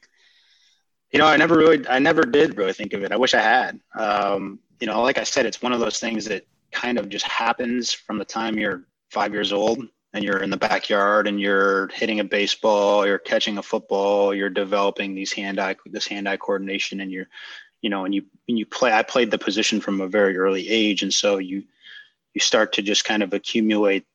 You 1.11 1.17
know, 1.17 1.25
I 1.25 1.37
never 1.37 1.57
really, 1.57 1.87
I 1.87 1.97
never 1.97 2.21
did 2.21 2.55
really 2.55 2.73
think 2.73 2.93
of 2.93 3.03
it. 3.03 3.11
I 3.11 3.17
wish 3.17 3.33
I 3.33 3.41
had. 3.41 3.79
Um, 3.97 4.59
you 4.79 4.87
know, 4.87 5.01
like 5.01 5.17
I 5.17 5.23
said, 5.23 5.45
it's 5.45 5.61
one 5.61 5.73
of 5.73 5.79
those 5.79 5.99
things 5.99 6.25
that 6.25 6.45
kind 6.71 6.97
of 6.97 7.09
just 7.09 7.25
happens 7.25 7.91
from 7.91 8.17
the 8.17 8.25
time 8.25 8.57
you're 8.57 8.83
five 9.11 9.33
years 9.33 9.51
old 9.51 9.87
and 10.13 10.23
you're 10.23 10.41
in 10.41 10.49
the 10.49 10.57
backyard 10.57 11.27
and 11.27 11.39
you're 11.39 11.87
hitting 11.89 12.19
a 12.19 12.23
baseball, 12.23 13.05
you're 13.05 13.19
catching 13.19 13.57
a 13.57 13.63
football, 13.63 14.33
you're 14.33 14.49
developing 14.49 15.13
these 15.13 15.33
hand-eye, 15.33 15.75
this 15.85 16.07
hand-eye 16.07 16.37
coordination, 16.37 17.01
and 17.01 17.11
you're 17.11 17.27
you 17.81 17.89
know, 17.89 18.05
and 18.05 18.13
you 18.13 18.23
and 18.47 18.57
you 18.57 18.65
play. 18.65 18.91
I 18.91 19.03
played 19.03 19.31
the 19.31 19.37
position 19.37 19.79
from 19.79 20.01
a 20.01 20.07
very 20.07 20.37
early 20.37 20.67
age, 20.67 21.01
and 21.01 21.13
so 21.13 21.37
you 21.37 21.63
you 22.33 22.41
start 22.41 22.73
to 22.73 22.81
just 22.81 23.05
kind 23.05 23.23
of 23.23 23.33
accumulate 23.33 24.05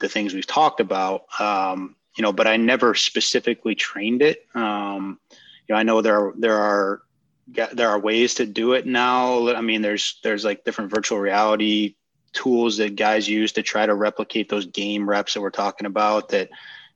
the 0.00 0.08
things 0.08 0.34
we've 0.34 0.46
talked 0.46 0.80
about. 0.80 1.24
Um, 1.40 1.96
you 2.16 2.22
know, 2.22 2.32
but 2.32 2.46
I 2.46 2.56
never 2.56 2.94
specifically 2.94 3.74
trained 3.74 4.22
it. 4.22 4.46
Um, 4.54 5.20
you 5.30 5.74
know, 5.74 5.78
I 5.78 5.82
know 5.82 6.02
there 6.02 6.18
are 6.18 6.34
there 6.36 6.56
are 6.56 7.02
there 7.46 7.88
are 7.88 7.98
ways 7.98 8.34
to 8.34 8.46
do 8.46 8.72
it 8.72 8.86
now. 8.86 9.54
I 9.54 9.60
mean, 9.60 9.82
there's 9.82 10.18
there's 10.22 10.44
like 10.44 10.64
different 10.64 10.90
virtual 10.90 11.18
reality 11.18 11.94
tools 12.32 12.76
that 12.78 12.96
guys 12.96 13.28
use 13.28 13.52
to 13.52 13.62
try 13.62 13.86
to 13.86 13.94
replicate 13.94 14.48
those 14.48 14.66
game 14.66 15.08
reps 15.08 15.34
that 15.34 15.40
we're 15.40 15.50
talking 15.50 15.86
about 15.86 16.30
that 16.30 16.50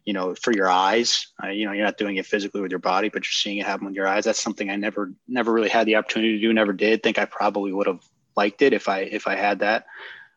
you 0.05 0.13
know, 0.13 0.35
for 0.35 0.53
your 0.53 0.69
eyes. 0.69 1.29
Uh, 1.43 1.49
you 1.49 1.67
know, 1.67 1.73
you're 1.73 1.85
not 1.85 1.99
doing 1.99 2.17
it 2.17 2.27
physically 2.27 2.61
with 2.61 2.71
your 2.71 2.81
body, 2.81 3.09
but 3.09 3.25
you're 3.25 3.33
seeing 3.33 3.59
it 3.59 3.67
happen 3.67 3.87
with 3.87 3.95
your 3.95 4.09
eyes. 4.09 4.25
That's 4.25 4.43
something 4.43 4.71
I 4.71 4.77
never, 4.77 5.13
never 5.29 5.53
really 5.53 5.69
had 5.69 5.87
the 5.87 5.97
opportunity 5.97 6.37
to 6.37 6.41
do. 6.41 6.53
Never 6.53 6.73
did. 6.73 7.03
Think 7.03 7.19
I 7.19 7.27
probably 7.27 7.73
would 7.73 7.87
have 7.87 8.03
liked 8.37 8.63
it 8.63 8.73
if 8.73 8.89
I 8.89 9.01
if 9.01 9.27
I 9.27 9.37
had 9.37 9.61
that 9.61 9.87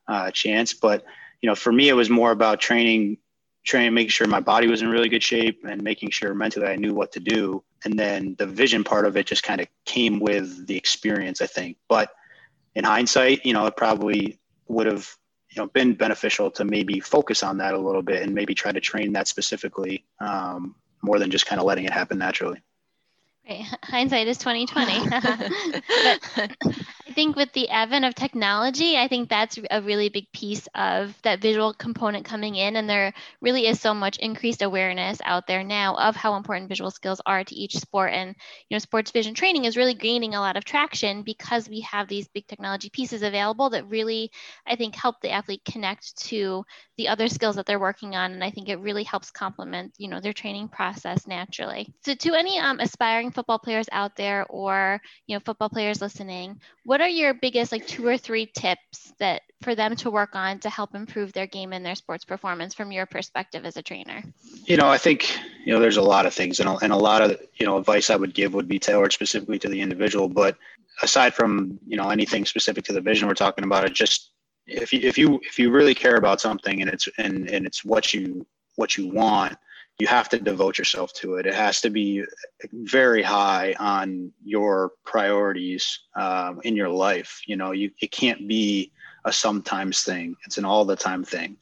uh, 0.08 0.32
chance. 0.32 0.74
But 0.74 1.06
you 1.42 1.48
know, 1.48 1.56
for 1.56 1.72
me, 1.72 1.90
it 1.90 1.94
was 1.94 2.10
more 2.10 2.32
about 2.32 2.60
training, 2.60 3.18
training, 3.64 3.94
making 3.94 4.10
sure 4.10 4.28
my 4.28 4.40
body 4.40 4.68
was 4.68 4.82
in 4.82 4.90
really 4.90 5.10
good 5.10 5.24
shape, 5.24 5.64
and 5.68 5.82
making 5.82 6.10
sure 6.10 6.34
mentally 6.34 6.68
I 6.68 6.76
knew 6.76 6.94
what 6.94 7.12
to 7.14 7.20
do. 7.20 7.64
And 7.86 7.98
then 7.98 8.36
the 8.38 8.46
vision 8.46 8.84
part 8.84 9.06
of 9.06 9.18
it 9.18 9.26
just 9.26 9.44
kind 9.44 9.62
of 9.62 9.68
came 9.86 10.20
with 10.20 10.68
the 10.68 10.78
experience, 10.78 11.42
I 11.42 11.48
think. 11.48 11.78
But 11.88 12.12
in 12.76 12.84
hindsight, 12.84 13.46
you 13.46 13.54
know, 13.54 13.66
it 13.66 13.76
probably 13.76 14.40
would 14.68 14.88
have 14.88 15.10
you 15.50 15.62
know 15.62 15.68
been 15.68 15.94
beneficial 15.94 16.50
to 16.52 16.66
maybe 16.66 17.00
focus 17.00 17.44
on 17.44 17.58
that 17.58 17.74
a 17.74 17.78
little 17.78 18.02
bit 18.02 18.24
and 18.24 18.34
maybe 18.34 18.56
try 18.56 18.72
to 18.72 18.82
train 18.82 19.14
that 19.14 19.28
specifically 19.28 20.04
um, 20.20 20.76
more 21.02 21.20
than 21.20 21.30
just 21.30 21.46
kind 21.46 21.60
of 21.60 21.68
letting 21.68 21.86
it 21.86 21.92
happen 21.92 22.18
naturally 22.18 22.60
Right. 23.48 23.66
Hindsight 23.84 24.28
is 24.28 24.38
2020. 24.38 25.10
but 25.10 25.20
I 26.36 26.93
think 27.14 27.36
with 27.36 27.54
the 27.54 27.70
advent 27.70 28.06
of 28.06 28.16
technology, 28.16 28.98
I 28.98 29.08
think 29.08 29.30
that's 29.30 29.58
a 29.72 29.82
really 29.82 30.10
big 30.10 30.32
piece 30.34 30.68
of 30.76 31.16
that 31.22 31.42
visual 31.42 31.74
component 31.74 32.26
coming 32.26 32.56
in. 32.56 32.76
And 32.76 32.90
there 32.90 33.14
really 33.42 33.68
is 33.68 33.80
so 33.80 33.94
much 33.94 34.18
increased 34.18 34.62
awareness 34.62 35.20
out 35.24 35.48
there 35.48 35.64
now 35.64 35.96
of 35.96 36.16
how 36.16 36.36
important 36.36 36.70
visual 36.70 36.92
skills 36.92 37.22
are 37.26 37.44
to 37.44 37.56
each 37.56 37.78
sport. 37.78 38.12
And, 38.14 38.36
you 38.70 38.76
know, 38.76 38.80
sports 38.80 39.12
vision 39.12 39.34
training 39.34 39.66
is 39.66 39.78
really 39.78 39.94
gaining 39.94 40.36
a 40.36 40.42
lot 40.42 40.58
of 40.58 40.66
traction 40.66 41.24
because 41.24 41.70
we 41.70 41.82
have 41.82 42.08
these 42.08 42.28
big 42.28 42.48
technology 42.48 42.90
pieces 42.90 43.22
available 43.22 43.70
that 43.70 43.88
really, 43.88 44.32
I 44.68 44.76
think, 44.76 44.96
help 44.96 45.22
the 45.22 45.32
athlete 45.32 45.62
connect 45.64 46.18
to 46.28 46.66
the 46.98 47.08
other 47.08 47.28
skills 47.28 47.56
that 47.56 47.66
they're 47.66 47.80
working 47.80 48.16
on. 48.16 48.34
And 48.34 48.44
I 48.44 48.52
think 48.52 48.70
it 48.70 48.80
really 48.80 49.04
helps 49.04 49.32
complement, 49.32 49.94
you 49.98 50.10
know, 50.10 50.20
their 50.20 50.34
training 50.34 50.68
process 50.68 51.28
naturally. 51.28 51.94
So 52.04 52.14
to 52.14 52.34
any 52.34 52.60
um, 52.60 52.80
aspiring 52.80 53.32
football 53.32 53.60
players 53.60 53.88
out 53.92 54.16
there 54.16 54.46
or, 54.50 55.02
you 55.28 55.36
know, 55.36 55.40
football 55.40 55.70
players 55.70 56.02
listening, 56.02 56.60
what 56.86 57.02
are 57.04 57.10
your 57.10 57.34
biggest 57.34 57.72
like 57.72 57.86
two 57.86 58.08
or 58.08 58.18
three 58.18 58.46
tips 58.46 59.14
that 59.20 59.42
for 59.62 59.76
them 59.76 59.96
to 59.98 60.10
work 60.10 60.36
on 60.36 60.60
to 60.60 60.70
help 60.70 60.96
improve 60.96 61.34
their 61.34 61.48
game 61.48 61.74
and 61.74 61.86
their 61.86 61.96
sports 61.96 62.26
performance 62.26 62.74
from 62.74 62.92
your 62.92 63.06
perspective 63.06 63.66
as 63.66 63.78
a 63.78 63.82
trainer? 63.82 64.24
You 64.66 64.78
know, 64.78 64.88
I 64.88 64.98
think, 64.98 65.38
you 65.66 65.74
know, 65.74 65.80
there's 65.80 65.98
a 65.98 66.02
lot 66.02 66.26
of 66.26 66.34
things 66.34 66.60
and 66.60 66.70
a, 66.70 66.76
and 66.78 66.94
a 66.94 66.98
lot 66.98 67.22
of, 67.22 67.38
you 67.56 67.66
know, 67.66 67.78
advice 67.78 68.10
I 68.10 68.16
would 68.16 68.34
give 68.34 68.54
would 68.54 68.68
be 68.68 68.80
tailored 68.80 69.14
specifically 69.14 69.60
to 69.60 69.70
the 69.70 69.82
individual. 69.82 70.30
But 70.30 70.58
aside 71.02 71.34
from, 71.34 71.80
you 71.86 71.98
know, 71.98 72.10
anything 72.10 72.46
specific 72.46 72.86
to 72.86 72.94
the 72.94 73.02
vision 73.02 73.28
we're 73.28 73.34
talking 73.34 73.64
about, 73.64 73.86
it 73.86 73.94
just, 73.94 74.32
if 74.66 74.94
you, 74.94 75.00
if 75.02 75.18
you, 75.18 75.40
if 75.44 75.60
you 75.60 75.72
really 75.72 75.96
care 75.96 76.16
about 76.16 76.40
something 76.40 76.82
and 76.82 76.90
it's, 76.90 77.10
and, 77.18 77.50
and 77.50 77.66
it's 77.66 77.84
what 77.84 78.14
you, 78.14 78.46
what 78.76 78.98
you 78.98 79.10
want, 79.10 79.58
you 80.00 80.08
have 80.08 80.30
to 80.30 80.40
devote 80.40 80.78
yourself 80.78 81.14
to 81.14 81.36
it. 81.36 81.46
It 81.46 81.54
has 81.54 81.82
to 81.82 81.90
be 81.90 82.24
very 82.72 83.22
high 83.22 83.76
on 83.80 84.32
your 84.44 84.94
priorities 85.06 86.00
um, 86.16 86.62
in 86.64 86.76
your 86.76 86.90
life. 86.90 87.42
You 87.46 87.58
know, 87.58 87.72
you 87.72 87.92
it 88.02 88.12
can't 88.12 88.48
be 88.48 88.92
a 89.26 89.32
sometimes 89.32 90.02
thing. 90.04 90.36
It's 90.46 90.58
an 90.58 90.66
all 90.66 90.86
the 90.86 90.96
time 90.96 91.24
thing. 91.24 91.58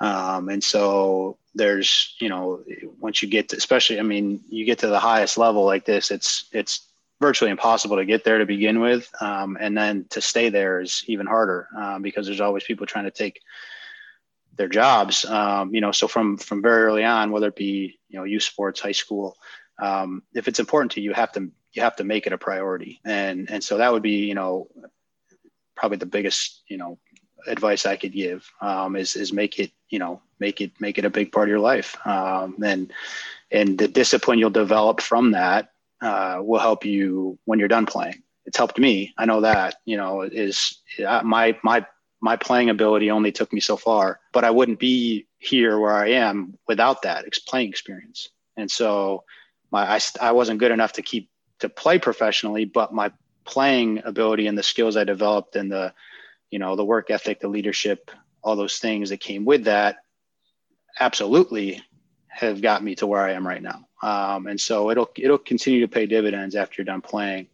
Um, 0.00 0.48
and 0.48 0.62
so 0.62 1.38
there's, 1.54 2.16
you 2.18 2.28
know, 2.28 2.64
once 2.98 3.22
you 3.22 3.28
get 3.28 3.50
to, 3.50 3.56
especially, 3.56 4.00
I 4.00 4.02
mean, 4.02 4.40
you 4.48 4.64
get 4.64 4.78
to 4.80 4.88
the 4.88 4.98
highest 4.98 5.38
level 5.38 5.64
like 5.64 5.84
this, 5.84 6.10
it's 6.10 6.46
it's 6.52 6.88
virtually 7.20 7.50
impossible 7.50 7.96
to 7.96 8.04
get 8.04 8.24
there 8.24 8.38
to 8.38 8.46
begin 8.46 8.80
with, 8.80 9.08
um, 9.20 9.56
and 9.60 9.76
then 9.76 10.04
to 10.10 10.20
stay 10.20 10.48
there 10.48 10.80
is 10.80 11.04
even 11.06 11.26
harder 11.26 11.68
um, 11.76 12.02
because 12.02 12.26
there's 12.26 12.40
always 12.40 12.64
people 12.64 12.86
trying 12.86 13.04
to 13.04 13.10
take 13.10 13.40
their 14.56 14.68
jobs. 14.68 15.24
Um, 15.24 15.74
you 15.74 15.80
know, 15.80 15.92
so 15.92 16.08
from 16.08 16.36
from 16.36 16.62
very 16.62 16.84
early 16.84 17.04
on, 17.04 17.30
whether 17.30 17.48
it 17.48 17.56
be 17.56 17.98
you 18.08 18.18
know 18.18 18.24
youth 18.24 18.42
sports, 18.42 18.80
high 18.80 18.92
school, 18.92 19.36
um, 19.80 20.22
if 20.34 20.48
it's 20.48 20.60
important 20.60 20.92
to 20.92 21.00
you, 21.00 21.10
you 21.10 21.14
have 21.14 21.32
to 21.32 21.50
you 21.72 21.82
have 21.82 21.96
to 21.96 22.04
make 22.04 22.26
it 22.26 22.32
a 22.32 22.38
priority. 22.38 23.00
And 23.04 23.50
and 23.50 23.62
so 23.62 23.78
that 23.78 23.92
would 23.92 24.02
be 24.02 24.26
you 24.26 24.34
know 24.34 24.68
probably 25.76 25.98
the 25.98 26.06
biggest 26.06 26.62
you 26.68 26.76
know 26.76 26.98
advice 27.46 27.84
I 27.86 27.96
could 27.96 28.12
give 28.12 28.48
um, 28.60 28.96
is 28.96 29.16
is 29.16 29.32
make 29.32 29.58
it 29.58 29.70
you 29.88 29.98
know 29.98 30.22
make 30.38 30.60
it 30.60 30.72
make 30.80 30.98
it 30.98 31.04
a 31.04 31.10
big 31.10 31.32
part 31.32 31.48
of 31.48 31.50
your 31.50 31.60
life. 31.60 31.96
Um, 32.06 32.56
and 32.64 32.92
and 33.50 33.78
the 33.78 33.88
discipline 33.88 34.38
you'll 34.38 34.50
develop 34.50 35.00
from 35.00 35.32
that 35.32 35.70
uh, 36.00 36.38
will 36.42 36.60
help 36.60 36.84
you 36.84 37.38
when 37.44 37.58
you're 37.58 37.68
done 37.68 37.86
playing. 37.86 38.22
It's 38.46 38.58
helped 38.58 38.78
me. 38.78 39.14
I 39.16 39.24
know 39.26 39.40
that 39.40 39.76
you 39.84 39.96
know 39.96 40.22
is 40.22 40.78
uh, 41.04 41.22
my 41.24 41.58
my 41.62 41.86
my 42.24 42.36
playing 42.36 42.70
ability 42.70 43.10
only 43.10 43.30
took 43.30 43.52
me 43.52 43.60
so 43.60 43.76
far, 43.76 44.18
but 44.32 44.44
I 44.44 44.50
wouldn't 44.50 44.78
be 44.78 45.26
here 45.36 45.78
where 45.78 45.92
I 45.92 46.12
am 46.12 46.56
without 46.66 47.02
that 47.02 47.26
playing 47.46 47.68
experience. 47.68 48.30
And 48.56 48.70
so 48.70 49.24
my, 49.70 49.96
I, 49.96 50.00
I 50.22 50.32
wasn't 50.32 50.58
good 50.58 50.70
enough 50.70 50.94
to 50.94 51.02
keep 51.02 51.28
to 51.58 51.68
play 51.68 51.98
professionally, 51.98 52.64
but 52.64 52.94
my 52.94 53.12
playing 53.44 54.00
ability 54.06 54.46
and 54.46 54.56
the 54.56 54.62
skills 54.62 54.96
I 54.96 55.04
developed 55.04 55.54
and 55.54 55.70
the, 55.70 55.92
you 56.50 56.58
know, 56.58 56.76
the 56.76 56.84
work 56.84 57.10
ethic, 57.10 57.40
the 57.40 57.48
leadership, 57.48 58.10
all 58.42 58.56
those 58.56 58.78
things 58.78 59.10
that 59.10 59.20
came 59.20 59.44
with 59.44 59.64
that 59.64 59.96
absolutely 60.98 61.82
have 62.28 62.62
got 62.62 62.82
me 62.82 62.94
to 62.94 63.06
where 63.06 63.20
I 63.20 63.32
am 63.32 63.46
right 63.46 63.62
now. 63.62 63.86
Um, 64.02 64.46
and 64.46 64.58
so 64.58 64.90
it'll, 64.90 65.10
it'll 65.18 65.36
continue 65.36 65.82
to 65.82 65.88
pay 65.88 66.06
dividends 66.06 66.54
after 66.54 66.80
you're 66.80 66.86
done 66.86 67.02
playing. 67.02 67.48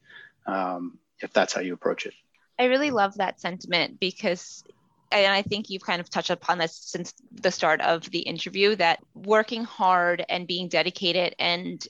Um, 0.47 1.01
if 1.19 1.33
that's 1.33 1.53
how 1.53 1.61
you 1.61 1.75
approach 1.75 2.07
it. 2.07 2.15
I 2.61 2.65
really 2.65 2.91
love 2.91 3.17
that 3.17 3.41
sentiment 3.41 3.99
because 3.99 4.63
and 5.11 5.33
I 5.33 5.43
think 5.43 5.71
you've 5.71 5.83
kind 5.83 6.01
of 6.01 6.11
touched 6.11 6.31
upon 6.31 6.59
this 6.59 6.77
since 6.77 7.15
the 7.33 7.51
start 7.51 7.81
of 7.81 8.09
the 8.11 8.21
interview 8.21 8.77
that 8.77 9.01
working 9.15 9.65
hard 9.65 10.25
and 10.29 10.47
being 10.47 10.69
dedicated 10.69 11.35
and 11.39 11.85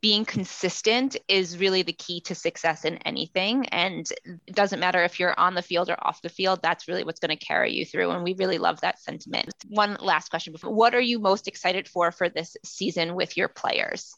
being 0.00 0.24
consistent 0.24 1.16
is 1.28 1.58
really 1.58 1.82
the 1.82 1.92
key 1.92 2.20
to 2.20 2.34
success 2.34 2.84
in 2.84 2.96
anything. 2.98 3.66
And 3.66 4.08
it 4.46 4.54
doesn't 4.54 4.80
matter 4.80 5.02
if 5.02 5.20
you're 5.20 5.38
on 5.38 5.54
the 5.54 5.60
field 5.60 5.90
or 5.90 5.96
off 6.00 6.22
the 6.22 6.28
field, 6.28 6.60
that's 6.62 6.88
really 6.88 7.04
what's 7.04 7.20
going 7.20 7.36
to 7.36 7.44
carry 7.44 7.74
you 7.74 7.84
through. 7.84 8.10
And 8.10 8.24
we 8.24 8.34
really 8.34 8.58
love 8.58 8.80
that 8.80 9.00
sentiment. 9.00 9.52
One 9.68 9.98
last 10.00 10.30
question 10.30 10.52
before 10.52 10.72
what 10.72 10.94
are 10.94 11.00
you 11.00 11.18
most 11.18 11.48
excited 11.48 11.88
for 11.88 12.10
for 12.10 12.28
this 12.28 12.56
season 12.64 13.16
with 13.16 13.36
your 13.36 13.48
players? 13.48 14.14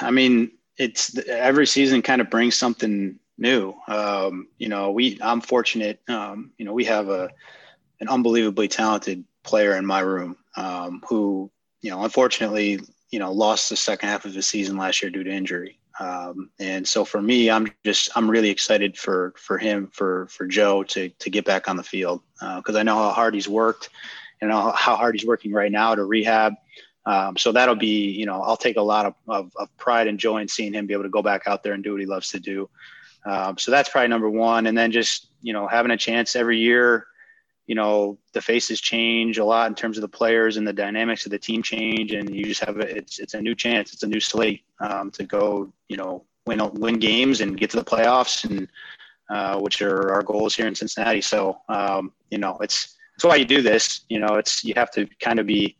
I 0.00 0.10
mean, 0.10 0.52
it's 0.76 1.18
every 1.26 1.66
season 1.66 2.02
kind 2.02 2.20
of 2.20 2.30
brings 2.30 2.54
something 2.54 3.18
new. 3.38 3.74
Um, 3.88 4.48
you 4.58 4.68
know, 4.68 4.90
we 4.90 5.18
I'm 5.20 5.40
fortunate. 5.40 6.00
Um, 6.08 6.52
you 6.58 6.64
know, 6.64 6.72
we 6.72 6.84
have 6.84 7.08
a 7.08 7.30
an 8.00 8.08
unbelievably 8.08 8.68
talented 8.68 9.24
player 9.42 9.76
in 9.76 9.86
my 9.86 10.00
room 10.00 10.36
um, 10.56 11.02
who, 11.08 11.50
you 11.80 11.90
know, 11.90 12.02
unfortunately, 12.04 12.80
you 13.10 13.18
know, 13.18 13.32
lost 13.32 13.70
the 13.70 13.76
second 13.76 14.08
half 14.08 14.24
of 14.24 14.34
the 14.34 14.42
season 14.42 14.76
last 14.76 15.02
year 15.02 15.10
due 15.10 15.24
to 15.24 15.30
injury. 15.30 15.78
Um, 15.98 16.50
and 16.58 16.86
so 16.86 17.04
for 17.04 17.22
me, 17.22 17.50
I'm 17.50 17.68
just 17.84 18.10
I'm 18.16 18.30
really 18.30 18.50
excited 18.50 18.98
for 18.98 19.32
for 19.36 19.56
him 19.56 19.88
for 19.92 20.26
for 20.28 20.46
Joe 20.46 20.82
to 20.84 21.08
to 21.08 21.30
get 21.30 21.44
back 21.44 21.68
on 21.68 21.76
the 21.76 21.82
field 21.82 22.20
because 22.34 22.76
uh, 22.76 22.80
I 22.80 22.82
know 22.82 22.96
how 22.96 23.10
hard 23.10 23.34
he's 23.34 23.48
worked 23.48 23.88
and 24.40 24.52
how 24.52 24.72
hard 24.72 25.14
he's 25.14 25.26
working 25.26 25.52
right 25.52 25.72
now 25.72 25.94
to 25.94 26.04
rehab. 26.04 26.54
Um, 27.06 27.36
so 27.36 27.52
that'll 27.52 27.76
be, 27.76 28.10
you 28.10 28.26
know, 28.26 28.42
I'll 28.42 28.56
take 28.56 28.76
a 28.76 28.82
lot 28.82 29.06
of, 29.06 29.14
of, 29.28 29.52
of, 29.56 29.74
pride 29.76 30.08
and 30.08 30.18
joy 30.18 30.38
in 30.38 30.48
seeing 30.48 30.72
him 30.72 30.86
be 30.86 30.92
able 30.92 31.04
to 31.04 31.08
go 31.08 31.22
back 31.22 31.42
out 31.46 31.62
there 31.62 31.72
and 31.72 31.84
do 31.84 31.92
what 31.92 32.00
he 32.00 32.06
loves 32.06 32.30
to 32.30 32.40
do. 32.40 32.68
Um, 33.26 33.58
so 33.58 33.70
that's 33.70 33.88
probably 33.88 34.08
number 34.08 34.30
one. 34.30 34.66
And 34.66 34.78
then 34.78 34.92
just, 34.92 35.28
you 35.42 35.52
know, 35.52 35.66
having 35.66 35.90
a 35.90 35.96
chance 35.96 36.36
every 36.36 36.58
year, 36.58 37.06
you 37.66 37.74
know, 37.74 38.16
the 38.32 38.40
faces 38.40 38.80
change 38.80 39.38
a 39.38 39.44
lot 39.44 39.66
in 39.66 39.74
terms 39.74 39.98
of 39.98 40.02
the 40.02 40.08
players 40.08 40.56
and 40.56 40.66
the 40.66 40.72
dynamics 40.72 41.26
of 41.26 41.32
the 41.32 41.38
team 41.38 41.62
change. 41.62 42.12
And 42.12 42.32
you 42.34 42.44
just 42.44 42.64
have 42.64 42.78
a, 42.78 42.96
it's, 42.96 43.18
it's 43.18 43.34
a 43.34 43.42
new 43.42 43.54
chance. 43.54 43.92
It's 43.92 44.04
a 44.04 44.08
new 44.08 44.20
slate 44.20 44.62
um, 44.80 45.10
to 45.10 45.24
go, 45.24 45.72
you 45.88 45.96
know, 45.96 46.24
win, 46.46 46.60
win 46.74 46.98
games 47.00 47.40
and 47.40 47.58
get 47.58 47.70
to 47.70 47.76
the 47.76 47.84
playoffs 47.84 48.44
and, 48.44 48.68
uh, 49.28 49.58
which 49.58 49.82
are 49.82 50.12
our 50.12 50.22
goals 50.22 50.54
here 50.54 50.68
in 50.68 50.74
Cincinnati. 50.76 51.20
So, 51.20 51.58
um, 51.68 52.12
you 52.30 52.38
know, 52.38 52.56
it's, 52.60 52.96
it's 53.16 53.24
why 53.24 53.36
you 53.36 53.44
do 53.44 53.62
this, 53.62 54.02
you 54.08 54.20
know, 54.20 54.34
it's, 54.36 54.62
you 54.62 54.74
have 54.76 54.92
to 54.92 55.08
kind 55.18 55.40
of 55.40 55.46
be 55.46 55.76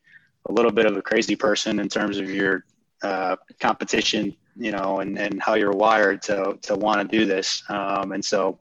a 0.48 0.52
little 0.52 0.72
bit 0.72 0.86
of 0.86 0.96
a 0.96 1.02
crazy 1.02 1.36
person 1.36 1.78
in 1.78 1.88
terms 1.88 2.18
of 2.18 2.28
your 2.28 2.64
uh, 3.02 3.36
competition 3.60 4.34
you 4.56 4.72
know, 4.72 5.00
and, 5.00 5.18
and 5.18 5.40
how 5.42 5.54
you're 5.54 5.72
wired 5.72 6.22
to, 6.22 6.58
to 6.62 6.74
want 6.74 7.00
to 7.00 7.16
do 7.18 7.26
this. 7.26 7.62
Um, 7.68 8.12
and 8.12 8.24
so, 8.24 8.58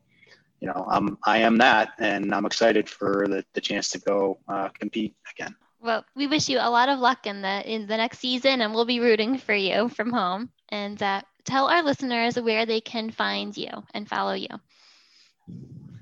you 0.60 0.68
know, 0.68 0.86
I'm, 0.90 1.18
I 1.26 1.40
am 1.40 1.58
that, 1.58 1.90
and 2.00 2.34
I'm 2.34 2.46
excited 2.46 2.90
for 2.90 3.28
the, 3.28 3.46
the 3.54 3.62
chance 3.62 3.90
to 3.90 4.00
go 4.00 4.40
uh, 4.48 4.70
compete 4.70 5.16
again. 5.32 5.56
Well, 5.82 6.04
we 6.16 6.28
wish 6.28 6.50
you 6.50 6.58
a 6.58 6.70
lot 6.70 6.90
of 6.90 7.00
luck 7.00 7.28
in 7.28 7.42
the 7.44 7.62
in 7.72 7.86
the 7.86 7.96
next 7.96 8.18
season, 8.18 8.62
and 8.62 8.74
we'll 8.74 8.86
be 8.86 9.00
rooting 9.00 9.38
for 9.38 9.54
you 9.54 9.88
from 9.90 10.12
home. 10.12 10.50
And 10.70 11.02
uh, 11.04 11.22
tell 11.44 11.68
our 11.68 11.84
listeners 11.84 12.40
where 12.40 12.66
they 12.66 12.82
can 12.82 13.12
find 13.12 13.56
you 13.56 13.70
and 13.94 14.10
follow 14.10 14.34
you. 14.34 14.48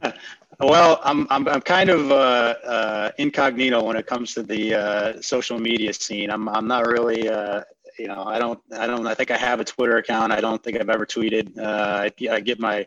Well, 0.60 1.02
I'm, 1.04 1.28
I'm, 1.30 1.48
I'm 1.48 1.62
kind 1.62 1.90
of 1.90 2.12
uh, 2.12 2.56
uh, 2.64 3.12
incognito 3.18 3.84
when 3.84 3.98
it 3.98 4.06
comes 4.06 4.34
to 4.36 4.44
the 4.44 4.76
uh, 4.76 5.22
social 5.22 5.60
media 5.60 5.92
scene. 5.94 6.30
I'm, 6.30 6.48
I'm 6.48 6.68
not 6.68 6.86
really 6.86 7.28
uh, 7.28 7.64
you 7.98 8.08
know, 8.08 8.24
I 8.24 8.40
don't, 8.40 8.60
I 8.78 8.88
don't, 8.88 9.06
I 9.08 9.14
think 9.14 9.32
I 9.32 9.38
have 9.38 9.60
a 9.60 9.64
Twitter 9.64 9.98
account. 9.98 10.32
I 10.32 10.42
don't 10.42 10.62
think 10.64 10.80
I've 10.80 10.90
ever 10.90 11.06
tweeted. 11.06 11.58
Uh, 11.58 12.10
I, 12.10 12.12
I, 12.32 12.40
get 12.40 12.60
my, 12.60 12.86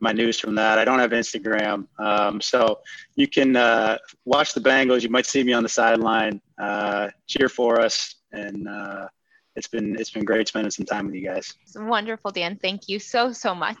my 0.00 0.12
news 0.12 0.38
from 0.38 0.54
that. 0.56 0.78
I 0.78 0.84
don't 0.84 0.98
have 0.98 1.10
Instagram. 1.10 1.86
Um, 1.98 2.40
so 2.40 2.80
you 3.16 3.28
can 3.28 3.56
uh, 3.56 3.98
watch 4.24 4.54
the 4.54 4.60
Bengals. 4.60 5.02
You 5.02 5.10
might 5.10 5.26
see 5.26 5.42
me 5.42 5.52
on 5.52 5.62
the 5.62 5.68
sideline, 5.68 6.40
uh, 6.58 7.10
cheer 7.26 7.48
for 7.48 7.80
us. 7.80 8.16
And 8.32 8.68
uh, 8.68 9.08
it's 9.56 9.68
been, 9.68 9.96
it's 9.98 10.10
been 10.10 10.24
great 10.24 10.48
spending 10.48 10.70
some 10.70 10.86
time 10.86 11.06
with 11.06 11.14
you 11.14 11.26
guys. 11.26 11.54
Wonderful, 11.74 12.30
Dan. 12.30 12.58
Thank 12.60 12.88
you 12.88 12.98
so, 12.98 13.32
so 13.32 13.54
much. 13.54 13.76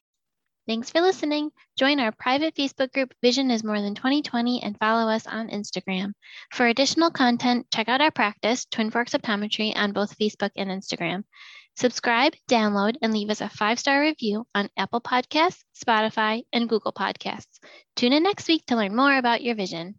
Thanks 0.66 0.90
for 0.90 1.02
listening. 1.02 1.50
Join 1.76 2.00
our 2.00 2.10
private 2.10 2.54
Facebook 2.54 2.90
group, 2.92 3.12
Vision 3.20 3.50
is 3.50 3.62
More 3.62 3.82
Than 3.82 3.94
2020, 3.94 4.62
and 4.62 4.78
follow 4.78 5.10
us 5.10 5.26
on 5.26 5.48
Instagram. 5.50 6.12
For 6.52 6.66
additional 6.66 7.10
content, 7.10 7.66
check 7.70 7.90
out 7.90 8.00
our 8.00 8.10
practice, 8.10 8.64
Twin 8.64 8.90
Forks 8.90 9.12
Optometry, 9.12 9.76
on 9.76 9.92
both 9.92 10.18
Facebook 10.18 10.52
and 10.56 10.70
Instagram. 10.70 11.24
Subscribe, 11.76 12.34
download, 12.48 12.94
and 13.02 13.12
leave 13.12 13.28
us 13.28 13.42
a 13.42 13.48
five 13.50 13.78
star 13.78 14.00
review 14.00 14.46
on 14.54 14.70
Apple 14.76 15.02
Podcasts, 15.02 15.64
Spotify, 15.76 16.44
and 16.50 16.68
Google 16.68 16.92
Podcasts. 16.92 17.58
Tune 17.94 18.14
in 18.14 18.22
next 18.22 18.48
week 18.48 18.64
to 18.66 18.76
learn 18.76 18.96
more 18.96 19.14
about 19.16 19.42
your 19.42 19.56
vision. 19.56 19.96